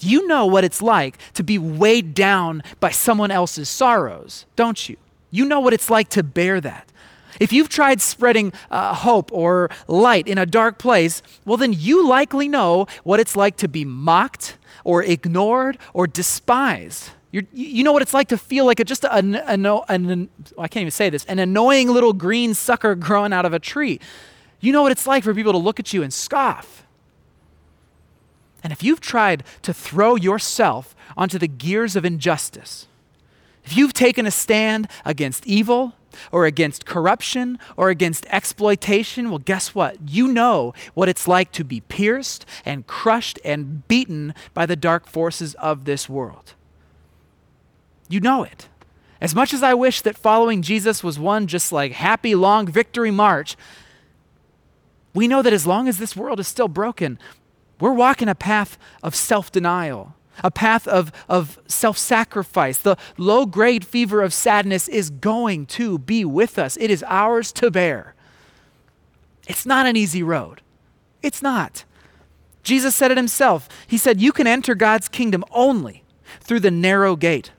you 0.00 0.26
know 0.26 0.46
what 0.46 0.64
it's 0.64 0.80
like 0.80 1.18
to 1.34 1.42
be 1.42 1.58
weighed 1.58 2.14
down 2.14 2.62
by 2.80 2.88
someone 2.88 3.30
else's 3.30 3.68
sorrows, 3.68 4.46
don't 4.56 4.88
you? 4.88 4.96
You 5.30 5.44
know 5.44 5.60
what 5.60 5.74
it's 5.74 5.90
like 5.90 6.08
to 6.10 6.22
bear 6.22 6.58
that. 6.58 6.90
If 7.38 7.52
you've 7.52 7.68
tried 7.68 8.00
spreading 8.00 8.54
uh, 8.70 8.94
hope 8.94 9.30
or 9.30 9.68
light 9.86 10.26
in 10.26 10.38
a 10.38 10.46
dark 10.46 10.78
place, 10.78 11.20
well, 11.44 11.58
then 11.58 11.74
you 11.74 12.08
likely 12.08 12.48
know 12.48 12.86
what 13.04 13.20
it's 13.20 13.36
like 13.36 13.58
to 13.58 13.68
be 13.68 13.84
mocked 13.84 14.56
or 14.84 15.02
ignored 15.02 15.76
or 15.92 16.06
despised. 16.06 17.10
You're, 17.30 17.44
you 17.52 17.84
know 17.84 17.92
what 17.92 18.00
it's 18.00 18.14
like 18.14 18.28
to 18.28 18.38
feel 18.38 18.64
like 18.64 18.80
a, 18.80 18.84
just 18.84 19.04
I 19.04 19.20
can't 19.20 20.76
even 20.76 20.90
say 20.90 21.10
this, 21.10 21.24
an 21.26 21.38
annoying 21.38 21.88
little 21.88 22.12
green 22.12 22.54
sucker 22.54 22.94
growing 22.94 23.32
out 23.32 23.44
of 23.44 23.52
a 23.52 23.58
tree. 23.58 24.00
You 24.60 24.72
know 24.72 24.82
what 24.82 24.92
it's 24.92 25.06
like 25.06 25.24
for 25.24 25.34
people 25.34 25.52
to 25.52 25.58
look 25.58 25.78
at 25.78 25.92
you 25.92 26.02
and 26.02 26.12
scoff. 26.12 26.84
And 28.64 28.72
if 28.72 28.82
you've 28.82 29.00
tried 29.00 29.44
to 29.62 29.72
throw 29.72 30.16
yourself 30.16 30.96
onto 31.16 31.38
the 31.38 31.46
gears 31.46 31.94
of 31.94 32.04
injustice, 32.04 32.86
if 33.64 33.76
you've 33.76 33.92
taken 33.92 34.26
a 34.26 34.30
stand 34.30 34.88
against 35.04 35.46
evil 35.46 35.92
or 36.32 36.46
against 36.46 36.86
corruption 36.86 37.58
or 37.76 37.90
against 37.90 38.26
exploitation, 38.30 39.28
well, 39.28 39.38
guess 39.38 39.74
what? 39.74 39.96
You 40.08 40.28
know 40.28 40.72
what 40.94 41.08
it's 41.08 41.28
like 41.28 41.52
to 41.52 41.64
be 41.64 41.82
pierced 41.82 42.46
and 42.64 42.86
crushed 42.86 43.38
and 43.44 43.86
beaten 43.86 44.34
by 44.54 44.64
the 44.66 44.74
dark 44.74 45.06
forces 45.06 45.54
of 45.56 45.84
this 45.84 46.08
world. 46.08 46.54
You 48.08 48.20
know 48.20 48.42
it. 48.42 48.68
As 49.20 49.34
much 49.34 49.52
as 49.52 49.62
I 49.62 49.74
wish 49.74 50.00
that 50.02 50.16
following 50.16 50.62
Jesus 50.62 51.02
was 51.02 51.18
one 51.18 51.46
just 51.46 51.72
like 51.72 51.92
happy, 51.92 52.34
long 52.34 52.66
victory 52.66 53.10
march, 53.10 53.56
we 55.14 55.26
know 55.26 55.42
that 55.42 55.52
as 55.52 55.66
long 55.66 55.88
as 55.88 55.98
this 55.98 56.14
world 56.14 56.38
is 56.38 56.46
still 56.46 56.68
broken, 56.68 57.18
we're 57.80 57.92
walking 57.92 58.28
a 58.28 58.34
path 58.34 58.78
of 59.02 59.14
self 59.14 59.50
denial, 59.50 60.14
a 60.44 60.50
path 60.50 60.86
of, 60.86 61.12
of 61.28 61.58
self 61.66 61.98
sacrifice. 61.98 62.78
The 62.78 62.96
low 63.16 63.44
grade 63.44 63.84
fever 63.84 64.22
of 64.22 64.32
sadness 64.32 64.88
is 64.88 65.10
going 65.10 65.66
to 65.66 65.98
be 65.98 66.24
with 66.24 66.58
us, 66.58 66.76
it 66.76 66.90
is 66.90 67.04
ours 67.08 67.52
to 67.52 67.70
bear. 67.70 68.14
It's 69.48 69.66
not 69.66 69.86
an 69.86 69.96
easy 69.96 70.22
road. 70.22 70.60
It's 71.22 71.42
not. 71.42 71.84
Jesus 72.62 72.94
said 72.94 73.10
it 73.10 73.16
himself. 73.16 73.68
He 73.86 73.96
said, 73.96 74.20
You 74.20 74.30
can 74.30 74.46
enter 74.46 74.74
God's 74.74 75.08
kingdom 75.08 75.42
only 75.50 76.04
through 76.40 76.60
the 76.60 76.70
narrow 76.70 77.16
gate. 77.16 77.50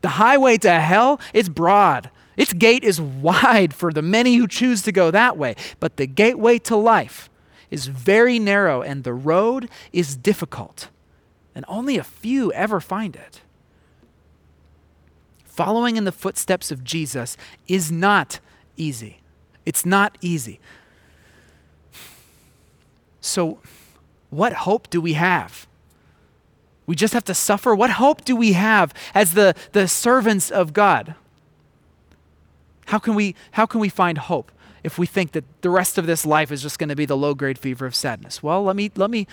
The 0.00 0.08
highway 0.08 0.58
to 0.58 0.80
hell 0.80 1.20
is 1.34 1.48
broad. 1.48 2.10
Its 2.36 2.52
gate 2.52 2.84
is 2.84 3.00
wide 3.00 3.74
for 3.74 3.92
the 3.92 4.02
many 4.02 4.36
who 4.36 4.46
choose 4.46 4.82
to 4.82 4.92
go 4.92 5.10
that 5.10 5.36
way, 5.36 5.56
but 5.80 5.96
the 5.96 6.06
gateway 6.06 6.58
to 6.60 6.76
life 6.76 7.28
is 7.70 7.86
very 7.86 8.38
narrow 8.38 8.80
and 8.80 9.04
the 9.04 9.12
road 9.12 9.68
is 9.92 10.16
difficult, 10.16 10.88
and 11.54 11.64
only 11.68 11.98
a 11.98 12.04
few 12.04 12.52
ever 12.52 12.80
find 12.80 13.16
it. 13.16 13.42
Following 15.44 15.96
in 15.96 16.04
the 16.04 16.12
footsteps 16.12 16.70
of 16.70 16.84
Jesus 16.84 17.36
is 17.66 17.90
not 17.90 18.38
easy. 18.76 19.20
It's 19.66 19.84
not 19.84 20.16
easy. 20.20 20.60
So, 23.20 23.58
what 24.30 24.52
hope 24.52 24.88
do 24.88 25.00
we 25.00 25.14
have? 25.14 25.67
We 26.88 26.96
just 26.96 27.14
have 27.14 27.24
to 27.26 27.34
suffer? 27.34 27.72
What 27.72 27.90
hope 27.90 28.24
do 28.24 28.34
we 28.34 28.54
have 28.54 28.92
as 29.14 29.34
the, 29.34 29.54
the 29.70 29.86
servants 29.86 30.50
of 30.50 30.72
God? 30.72 31.14
How 32.86 32.98
can, 32.98 33.14
we, 33.14 33.36
how 33.52 33.66
can 33.66 33.78
we 33.78 33.88
find 33.88 34.18
hope? 34.18 34.50
if 34.84 34.98
we 34.98 35.06
think 35.06 35.32
that 35.32 35.44
the 35.62 35.70
rest 35.70 35.98
of 35.98 36.06
this 36.06 36.24
life 36.24 36.50
is 36.50 36.62
just 36.62 36.78
going 36.78 36.88
to 36.88 36.96
be 36.96 37.04
the 37.04 37.16
low 37.16 37.34
grade 37.34 37.58
fever 37.58 37.86
of 37.86 37.94
sadness? 37.94 38.42
Well, 38.42 38.62
let 38.62 38.76
me, 38.76 38.90
let 38.96 39.10
me 39.10 39.26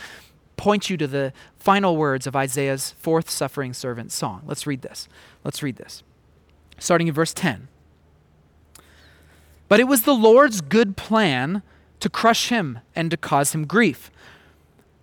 point 0.57 0.89
you 0.89 0.97
to 0.97 1.07
the 1.07 1.33
final 1.57 1.97
words 1.97 2.27
of 2.27 2.35
Isaiah's 2.35 2.91
fourth 2.91 3.29
suffering 3.29 3.73
servant 3.73 4.11
song. 4.11 4.41
Let's 4.45 4.65
read 4.65 4.81
this. 4.81 5.07
Let's 5.43 5.61
read 5.61 5.77
this. 5.77 6.03
Starting 6.77 7.07
in 7.07 7.13
verse 7.13 7.33
10. 7.33 7.67
But 9.67 9.79
it 9.79 9.85
was 9.85 10.03
the 10.03 10.13
Lord's 10.13 10.61
good 10.61 10.97
plan 10.97 11.63
to 11.99 12.09
crush 12.09 12.49
him 12.49 12.79
and 12.95 13.09
to 13.11 13.17
cause 13.17 13.53
him 13.53 13.65
grief. 13.65 14.11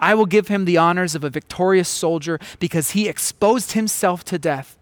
I 0.00 0.14
will 0.14 0.26
give 0.26 0.48
him 0.48 0.64
the 0.64 0.78
honors 0.78 1.14
of 1.14 1.22
a 1.22 1.30
victorious 1.30 1.88
soldier 1.88 2.40
because 2.58 2.90
he 2.92 3.08
exposed 3.08 3.72
himself 3.72 4.24
to 4.24 4.38
death 4.38 4.76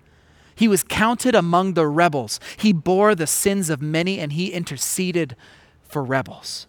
he 0.59 0.67
was 0.67 0.83
counted 0.83 1.37
among 1.37 1.75
the 1.75 1.87
rebels. 1.87 2.41
He 2.57 2.73
bore 2.73 3.15
the 3.15 3.29
sins 3.29 3.71
of 3.71 3.81
many 3.81 4.19
and 4.19 4.33
he 4.33 4.53
interceded 4.53 5.37
for 5.83 6.03
rebels. 6.03 6.67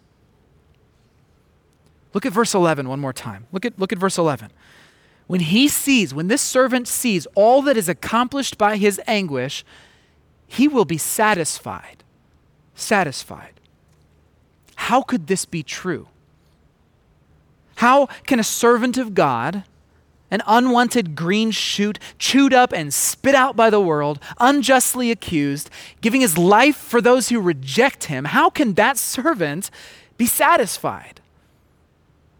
Look 2.14 2.24
at 2.24 2.32
verse 2.32 2.54
11 2.54 2.88
one 2.88 3.00
more 3.00 3.12
time. 3.12 3.48
Look 3.50 3.64
at, 3.64 3.76
look 3.80 3.92
at 3.92 3.98
verse 3.98 4.16
11. 4.16 4.52
When 5.26 5.40
he 5.40 5.66
sees, 5.66 6.14
when 6.14 6.28
this 6.28 6.40
servant 6.40 6.86
sees 6.86 7.26
all 7.34 7.62
that 7.62 7.76
is 7.76 7.88
accomplished 7.88 8.56
by 8.56 8.76
his 8.76 9.00
anguish, 9.08 9.64
he 10.46 10.68
will 10.68 10.84
be 10.84 10.98
satisfied. 10.98 12.04
Satisfied. 12.76 13.54
How 14.76 15.02
could 15.02 15.26
this 15.26 15.44
be 15.46 15.64
true? 15.64 16.06
How 17.80 18.06
can 18.26 18.38
a 18.38 18.44
servant 18.44 18.98
of 18.98 19.14
God 19.14 19.64
an 20.30 20.42
unwanted 20.46 21.16
green 21.16 21.50
shoot, 21.50 21.98
chewed 22.18 22.54
up 22.54 22.72
and 22.72 22.92
spit 22.92 23.34
out 23.34 23.56
by 23.56 23.70
the 23.70 23.80
world, 23.80 24.20
unjustly 24.38 25.10
accused, 25.10 25.70
giving 26.02 26.20
his 26.20 26.38
life 26.38 26.76
for 26.76 27.00
those 27.00 27.30
who 27.30 27.40
reject 27.40 28.04
him, 28.04 28.26
how 28.26 28.50
can 28.50 28.74
that 28.74 28.96
servant 28.96 29.70
be 30.18 30.26
satisfied? 30.26 31.20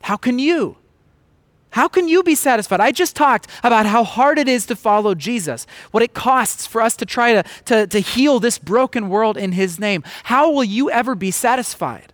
How 0.02 0.16
can 0.16 0.38
you? 0.38 0.76
How 1.70 1.88
can 1.88 2.06
you 2.06 2.22
be 2.22 2.34
satisfied? 2.34 2.80
I 2.80 2.92
just 2.92 3.16
talked 3.16 3.46
about 3.64 3.86
how 3.86 4.04
hard 4.04 4.38
it 4.38 4.46
is 4.46 4.66
to 4.66 4.76
follow 4.76 5.14
Jesus, 5.14 5.66
what 5.90 6.02
it 6.02 6.12
costs 6.12 6.66
for 6.66 6.82
us 6.82 6.96
to 6.96 7.06
try 7.06 7.32
to, 7.32 7.44
to, 7.64 7.86
to 7.86 7.98
heal 8.00 8.40
this 8.40 8.58
broken 8.58 9.08
world 9.08 9.36
in 9.36 9.52
His 9.52 9.80
name. 9.80 10.04
How 10.24 10.50
will 10.50 10.64
you 10.64 10.90
ever 10.90 11.14
be 11.14 11.30
satisfied? 11.30 12.12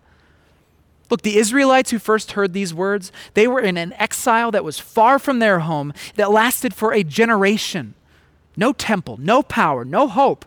Look, 1.09 1.23
the 1.23 1.39
Israelites 1.39 1.91
who 1.91 1.99
first 1.99 2.33
heard 2.33 2.53
these 2.53 2.75
words, 2.75 3.13
they 3.35 3.47
were 3.47 3.61
in 3.61 3.77
an 3.77 3.93
exile 3.95 4.51
that 4.51 4.65
was 4.65 4.79
far 4.79 5.19
from 5.19 5.39
their 5.39 5.61
home, 5.61 5.93
that 6.17 6.33
lasted 6.33 6.75
for 6.75 6.93
a 6.93 7.05
generation. 7.05 7.95
No 8.57 8.73
temple, 8.73 9.17
no 9.21 9.43
power, 9.43 9.85
no 9.85 10.09
hope. 10.09 10.45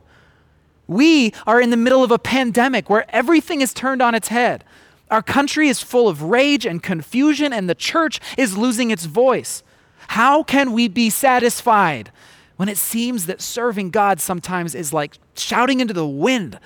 We 0.88 1.34
are 1.46 1.62
in 1.62 1.70
the 1.70 1.78
middle 1.78 2.04
of 2.04 2.12
a 2.12 2.20
pandemic 2.20 2.90
where 2.90 3.06
everything 3.10 3.62
is 3.62 3.74
turned 3.74 4.02
on 4.02 4.16
its 4.16 4.30
head. 4.30 4.64
Our 5.12 5.22
country 5.22 5.70
is 5.70 5.82
full 5.82 6.08
of 6.08 6.24
rage 6.24 6.66
and 6.66 6.84
confusion, 6.84 7.54
and 7.54 7.70
the 7.70 7.76
church 7.76 8.20
is 8.38 8.58
losing 8.58 8.92
its 8.92 9.06
voice. 9.06 9.64
How 10.10 10.44
can 10.44 10.74
we 10.74 10.88
be 10.88 11.10
satisfied 11.10 12.12
when 12.58 12.68
it 12.68 12.78
seems 12.78 13.28
that 13.28 13.42
serving 13.42 13.92
God 13.92 14.20
sometimes 14.20 14.76
is 14.76 14.92
like 14.92 15.18
shouting 15.36 15.80
into 15.80 15.94
the 15.94 16.08
wind, 16.08 16.60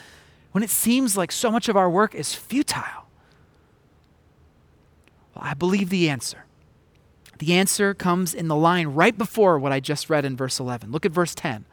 when 0.52 0.64
it 0.64 0.70
seems 0.70 1.16
like 1.16 1.32
so 1.32 1.52
much 1.52 1.70
of 1.70 1.78
our 1.78 1.90
work 1.90 2.16
is 2.16 2.34
futile? 2.34 3.03
Well, 5.36 5.44
I 5.46 5.54
believe 5.54 5.90
the 5.90 6.10
answer. 6.10 6.46
The 7.40 7.54
answer 7.54 7.94
comes 7.94 8.34
in 8.34 8.48
the 8.48 8.56
line 8.56 8.88
right 8.88 9.18
before 9.18 9.60
what 9.60 9.72
I 9.72 9.80
just 9.80 10.10
read 10.10 10.26
in 10.26 10.38
verse 10.38 10.60
11. 10.60 10.92
Look 10.92 11.06
at 11.06 11.12
verse 11.12 11.36
10. 11.36 11.66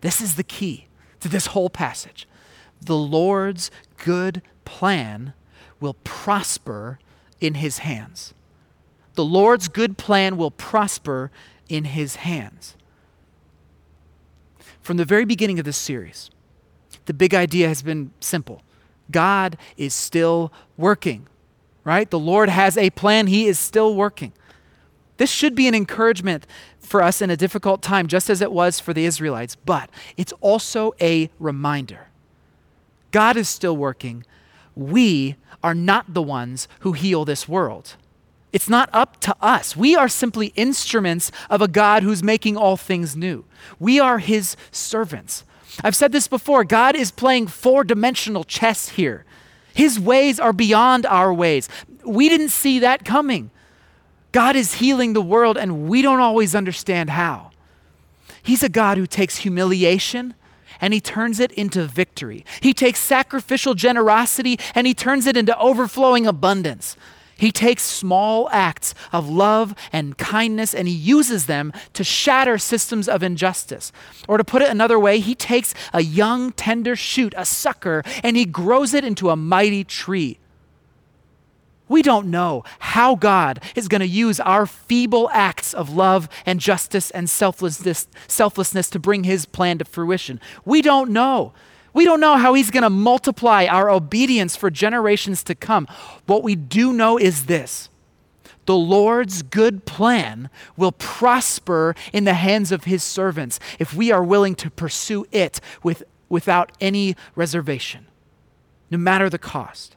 This 0.00 0.20
is 0.20 0.36
the 0.36 0.42
key 0.42 0.86
to 1.20 1.28
this 1.28 1.46
whole 1.46 1.70
passage. 1.70 2.26
The 2.80 2.96
Lord's 2.96 3.70
good 3.96 4.42
plan 4.64 5.34
will 5.80 5.94
prosper 6.04 6.98
in 7.40 7.54
his 7.54 7.78
hands. 7.78 8.34
The 9.14 9.24
Lord's 9.24 9.68
good 9.68 9.98
plan 9.98 10.36
will 10.36 10.50
prosper 10.50 11.30
in 11.68 11.84
his 11.84 12.16
hands. 12.16 12.76
From 14.80 14.96
the 14.96 15.04
very 15.04 15.24
beginning 15.24 15.58
of 15.58 15.64
this 15.64 15.76
series, 15.76 16.30
the 17.06 17.14
big 17.14 17.34
idea 17.34 17.68
has 17.68 17.82
been 17.82 18.12
simple 18.20 18.62
God 19.10 19.56
is 19.76 19.94
still 19.94 20.52
working, 20.76 21.26
right? 21.84 22.10
The 22.10 22.18
Lord 22.18 22.48
has 22.48 22.76
a 22.76 22.90
plan, 22.90 23.26
He 23.26 23.46
is 23.46 23.58
still 23.58 23.94
working. 23.94 24.32
This 25.16 25.30
should 25.30 25.54
be 25.54 25.68
an 25.68 25.74
encouragement 25.74 26.46
for 26.80 27.02
us 27.02 27.22
in 27.22 27.30
a 27.30 27.36
difficult 27.36 27.82
time, 27.82 28.06
just 28.06 28.28
as 28.28 28.40
it 28.40 28.52
was 28.52 28.80
for 28.80 28.92
the 28.92 29.04
Israelites, 29.04 29.56
but 29.56 29.88
it's 30.16 30.32
also 30.40 30.94
a 31.00 31.30
reminder. 31.38 32.08
God 33.12 33.36
is 33.36 33.48
still 33.48 33.76
working. 33.76 34.24
We 34.74 35.36
are 35.62 35.74
not 35.74 36.14
the 36.14 36.22
ones 36.22 36.66
who 36.80 36.92
heal 36.92 37.24
this 37.24 37.48
world. 37.48 37.96
It's 38.52 38.68
not 38.68 38.90
up 38.92 39.18
to 39.20 39.34
us. 39.40 39.76
We 39.76 39.96
are 39.96 40.08
simply 40.08 40.48
instruments 40.56 41.30
of 41.48 41.62
a 41.62 41.68
God 41.68 42.02
who's 42.02 42.22
making 42.22 42.56
all 42.56 42.76
things 42.76 43.16
new. 43.16 43.44
We 43.78 43.98
are 43.98 44.18
his 44.18 44.56
servants. 44.70 45.44
I've 45.82 45.96
said 45.96 46.12
this 46.12 46.28
before 46.28 46.64
God 46.64 46.94
is 46.94 47.10
playing 47.10 47.46
four 47.46 47.84
dimensional 47.84 48.44
chess 48.44 48.90
here. 48.90 49.24
His 49.74 49.98
ways 49.98 50.38
are 50.38 50.52
beyond 50.52 51.06
our 51.06 51.32
ways. 51.32 51.68
We 52.04 52.28
didn't 52.28 52.50
see 52.50 52.78
that 52.80 53.04
coming. 53.04 53.50
God 54.32 54.56
is 54.56 54.74
healing 54.74 55.12
the 55.12 55.22
world, 55.22 55.58
and 55.58 55.88
we 55.88 56.02
don't 56.02 56.20
always 56.20 56.54
understand 56.54 57.10
how. 57.10 57.50
He's 58.42 58.62
a 58.62 58.68
God 58.68 58.98
who 58.98 59.06
takes 59.06 59.38
humiliation 59.38 60.34
and 60.80 60.92
he 60.92 61.00
turns 61.00 61.38
it 61.38 61.52
into 61.52 61.86
victory. 61.86 62.44
He 62.60 62.74
takes 62.74 62.98
sacrificial 62.98 63.74
generosity 63.74 64.58
and 64.74 64.86
he 64.86 64.94
turns 64.94 65.26
it 65.26 65.36
into 65.36 65.56
overflowing 65.56 66.26
abundance. 66.26 66.96
He 67.42 67.50
takes 67.50 67.82
small 67.82 68.48
acts 68.52 68.94
of 69.10 69.28
love 69.28 69.74
and 69.92 70.16
kindness 70.16 70.72
and 70.72 70.86
he 70.86 70.94
uses 70.94 71.46
them 71.46 71.72
to 71.92 72.04
shatter 72.04 72.56
systems 72.56 73.08
of 73.08 73.24
injustice. 73.24 73.90
Or 74.28 74.36
to 74.36 74.44
put 74.44 74.62
it 74.62 74.70
another 74.70 74.96
way, 74.96 75.18
he 75.18 75.34
takes 75.34 75.74
a 75.92 76.02
young, 76.02 76.52
tender 76.52 76.94
shoot, 76.94 77.34
a 77.36 77.44
sucker, 77.44 78.04
and 78.22 78.36
he 78.36 78.44
grows 78.44 78.94
it 78.94 79.04
into 79.04 79.28
a 79.28 79.34
mighty 79.34 79.82
tree. 79.82 80.38
We 81.88 82.00
don't 82.00 82.28
know 82.28 82.62
how 82.78 83.16
God 83.16 83.60
is 83.74 83.88
going 83.88 84.02
to 84.02 84.06
use 84.06 84.38
our 84.38 84.64
feeble 84.64 85.28
acts 85.32 85.74
of 85.74 85.90
love 85.90 86.28
and 86.46 86.60
justice 86.60 87.10
and 87.10 87.28
selflessness, 87.28 88.06
selflessness 88.28 88.88
to 88.90 89.00
bring 89.00 89.24
his 89.24 89.46
plan 89.46 89.78
to 89.78 89.84
fruition. 89.84 90.40
We 90.64 90.80
don't 90.80 91.10
know. 91.10 91.54
We 91.92 92.04
don't 92.04 92.20
know 92.20 92.36
how 92.36 92.54
he's 92.54 92.70
going 92.70 92.84
to 92.84 92.90
multiply 92.90 93.66
our 93.66 93.90
obedience 93.90 94.56
for 94.56 94.70
generations 94.70 95.42
to 95.44 95.54
come. 95.54 95.86
What 96.26 96.42
we 96.42 96.54
do 96.54 96.92
know 96.92 97.18
is 97.18 97.46
this 97.46 97.88
the 98.64 98.76
Lord's 98.76 99.42
good 99.42 99.84
plan 99.86 100.48
will 100.76 100.92
prosper 100.92 101.94
in 102.12 102.24
the 102.24 102.34
hands 102.34 102.70
of 102.70 102.84
his 102.84 103.02
servants 103.02 103.58
if 103.78 103.94
we 103.94 104.12
are 104.12 104.22
willing 104.22 104.54
to 104.56 104.70
pursue 104.70 105.26
it 105.32 105.60
with, 105.82 106.04
without 106.28 106.70
any 106.80 107.16
reservation, 107.34 108.06
no 108.90 108.98
matter 108.98 109.28
the 109.28 109.38
cost. 109.38 109.96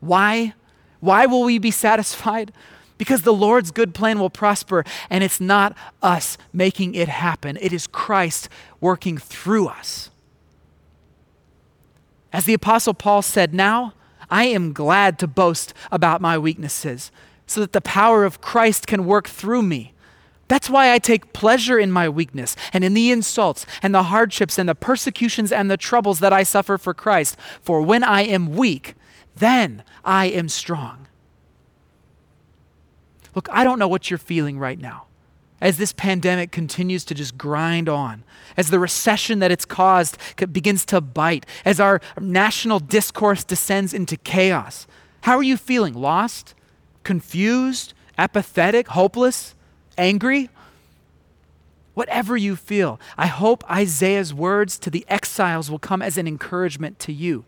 Why? 0.00 0.54
Why 1.00 1.26
will 1.26 1.42
we 1.42 1.58
be 1.58 1.70
satisfied? 1.70 2.52
Because 2.96 3.22
the 3.22 3.32
Lord's 3.32 3.72
good 3.72 3.94
plan 3.94 4.18
will 4.18 4.30
prosper, 4.30 4.84
and 5.10 5.22
it's 5.22 5.40
not 5.40 5.76
us 6.02 6.38
making 6.52 6.94
it 6.94 7.08
happen. 7.08 7.58
It 7.60 7.72
is 7.72 7.86
Christ 7.86 8.48
working 8.80 9.18
through 9.18 9.66
us. 9.66 10.11
As 12.32 12.44
the 12.46 12.54
Apostle 12.54 12.94
Paul 12.94 13.22
said, 13.22 13.52
Now 13.52 13.94
I 14.30 14.44
am 14.44 14.72
glad 14.72 15.18
to 15.18 15.26
boast 15.26 15.74
about 15.90 16.20
my 16.20 16.38
weaknesses, 16.38 17.10
so 17.46 17.60
that 17.60 17.72
the 17.72 17.80
power 17.80 18.24
of 18.24 18.40
Christ 18.40 18.86
can 18.86 19.04
work 19.04 19.28
through 19.28 19.62
me. 19.62 19.92
That's 20.48 20.70
why 20.70 20.92
I 20.92 20.98
take 20.98 21.32
pleasure 21.32 21.78
in 21.78 21.90
my 21.92 22.08
weakness 22.08 22.56
and 22.72 22.84
in 22.84 22.94
the 22.94 23.10
insults 23.10 23.64
and 23.82 23.94
the 23.94 24.04
hardships 24.04 24.58
and 24.58 24.68
the 24.68 24.74
persecutions 24.74 25.52
and 25.52 25.70
the 25.70 25.76
troubles 25.76 26.20
that 26.20 26.32
I 26.32 26.42
suffer 26.42 26.78
for 26.78 26.92
Christ. 26.92 27.36
For 27.60 27.80
when 27.80 28.02
I 28.02 28.22
am 28.22 28.54
weak, 28.54 28.94
then 29.36 29.82
I 30.04 30.26
am 30.26 30.48
strong. 30.48 31.06
Look, 33.34 33.48
I 33.50 33.64
don't 33.64 33.78
know 33.78 33.88
what 33.88 34.10
you're 34.10 34.18
feeling 34.18 34.58
right 34.58 34.78
now 34.78 35.06
as 35.62 35.78
this 35.78 35.92
pandemic 35.92 36.50
continues 36.50 37.04
to 37.04 37.14
just 37.14 37.38
grind 37.38 37.88
on, 37.88 38.24
as 38.56 38.70
the 38.70 38.80
recession 38.80 39.38
that 39.38 39.52
it's 39.52 39.64
caused 39.64 40.18
begins 40.52 40.84
to 40.84 41.00
bite, 41.00 41.46
as 41.64 41.78
our 41.78 42.00
national 42.20 42.80
discourse 42.80 43.44
descends 43.44 43.94
into 43.94 44.16
chaos. 44.16 44.88
How 45.22 45.36
are 45.36 45.42
you 45.42 45.56
feeling? 45.56 45.94
Lost? 45.94 46.54
Confused? 47.04 47.94
Apathetic? 48.18 48.88
Hopeless? 48.88 49.54
Angry? 49.96 50.50
Whatever 51.94 52.36
you 52.36 52.56
feel, 52.56 52.98
I 53.16 53.28
hope 53.28 53.62
Isaiah's 53.70 54.34
words 54.34 54.80
to 54.80 54.90
the 54.90 55.06
exiles 55.08 55.70
will 55.70 55.78
come 55.78 56.02
as 56.02 56.18
an 56.18 56.26
encouragement 56.26 56.98
to 57.00 57.12
you 57.12 57.44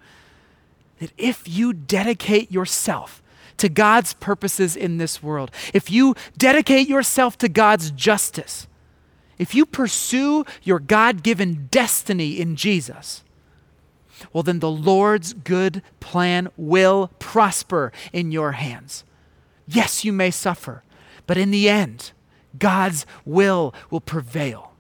that 1.00 1.11
if 1.18 1.48
you 1.48 1.72
dedicate 1.72 2.53
yourself 2.53 3.22
to 3.59 3.69
God's 3.69 4.14
purposes 4.14 4.77
in 4.77 4.99
this 4.99 5.23
world, 5.23 5.51
if 5.73 5.90
you 5.90 6.14
dedicate 6.37 6.88
yourself 6.88 7.38
to 7.38 7.49
God's 7.49 7.90
justice, 7.90 8.67
if 9.38 9.55
you 9.55 9.67
pursue 9.67 10.45
your 10.62 10.79
God 10.79 11.23
given 11.23 11.69
destiny 11.71 12.40
in 12.40 12.57
Jesus, 12.57 13.25
well, 14.33 14.43
then 14.43 14.61
the 14.61 14.71
Lord's 14.71 15.33
good 15.33 15.83
plan 16.01 16.49
will 16.57 17.11
prosper 17.19 17.93
in 18.12 18.31
your 18.31 18.53
hands. 18.53 19.05
Yes, 19.67 20.05
you 20.05 20.12
may 20.12 20.31
suffer, 20.31 20.83
but 21.27 21.37
in 21.37 21.51
the 21.51 21.69
end, 21.69 22.12
God's 22.59 23.07
will 23.25 23.75
will 23.90 24.01
prevail 24.01 24.73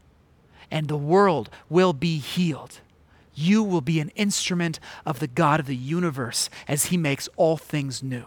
and 0.70 0.88
the 0.88 0.96
world 0.96 1.50
will 1.68 1.92
be 1.92 2.18
healed 2.18 2.80
you 3.34 3.62
will 3.62 3.80
be 3.80 4.00
an 4.00 4.10
instrument 4.10 4.78
of 5.04 5.18
the 5.18 5.26
God 5.26 5.60
of 5.60 5.66
the 5.66 5.76
universe 5.76 6.48
as 6.68 6.86
he 6.86 6.96
makes 6.96 7.28
all 7.36 7.56
things 7.56 8.02
new. 8.02 8.26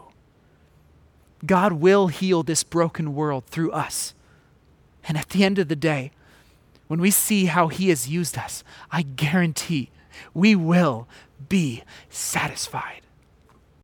God 1.46 1.74
will 1.74 2.08
heal 2.08 2.44
this 2.44 2.64
broken 2.64 3.14
world 3.14 3.46
through 3.46 3.72
us. 3.72 4.14
And 5.08 5.18
at 5.18 5.30
the 5.30 5.44
end 5.44 5.60
of 5.60 5.68
the 5.68 5.76
day, 5.76 6.12
when 6.88 7.00
we 7.00 7.12
see 7.12 7.46
how 7.46 7.68
he 7.68 7.90
has 7.90 8.10
used 8.10 8.38
us, 8.38 8.64
I 8.92 9.04
guarantee 9.04 9.90
we 10.34 10.56
will 10.56 11.08
be 11.50 11.84
satisfied. 12.10 13.02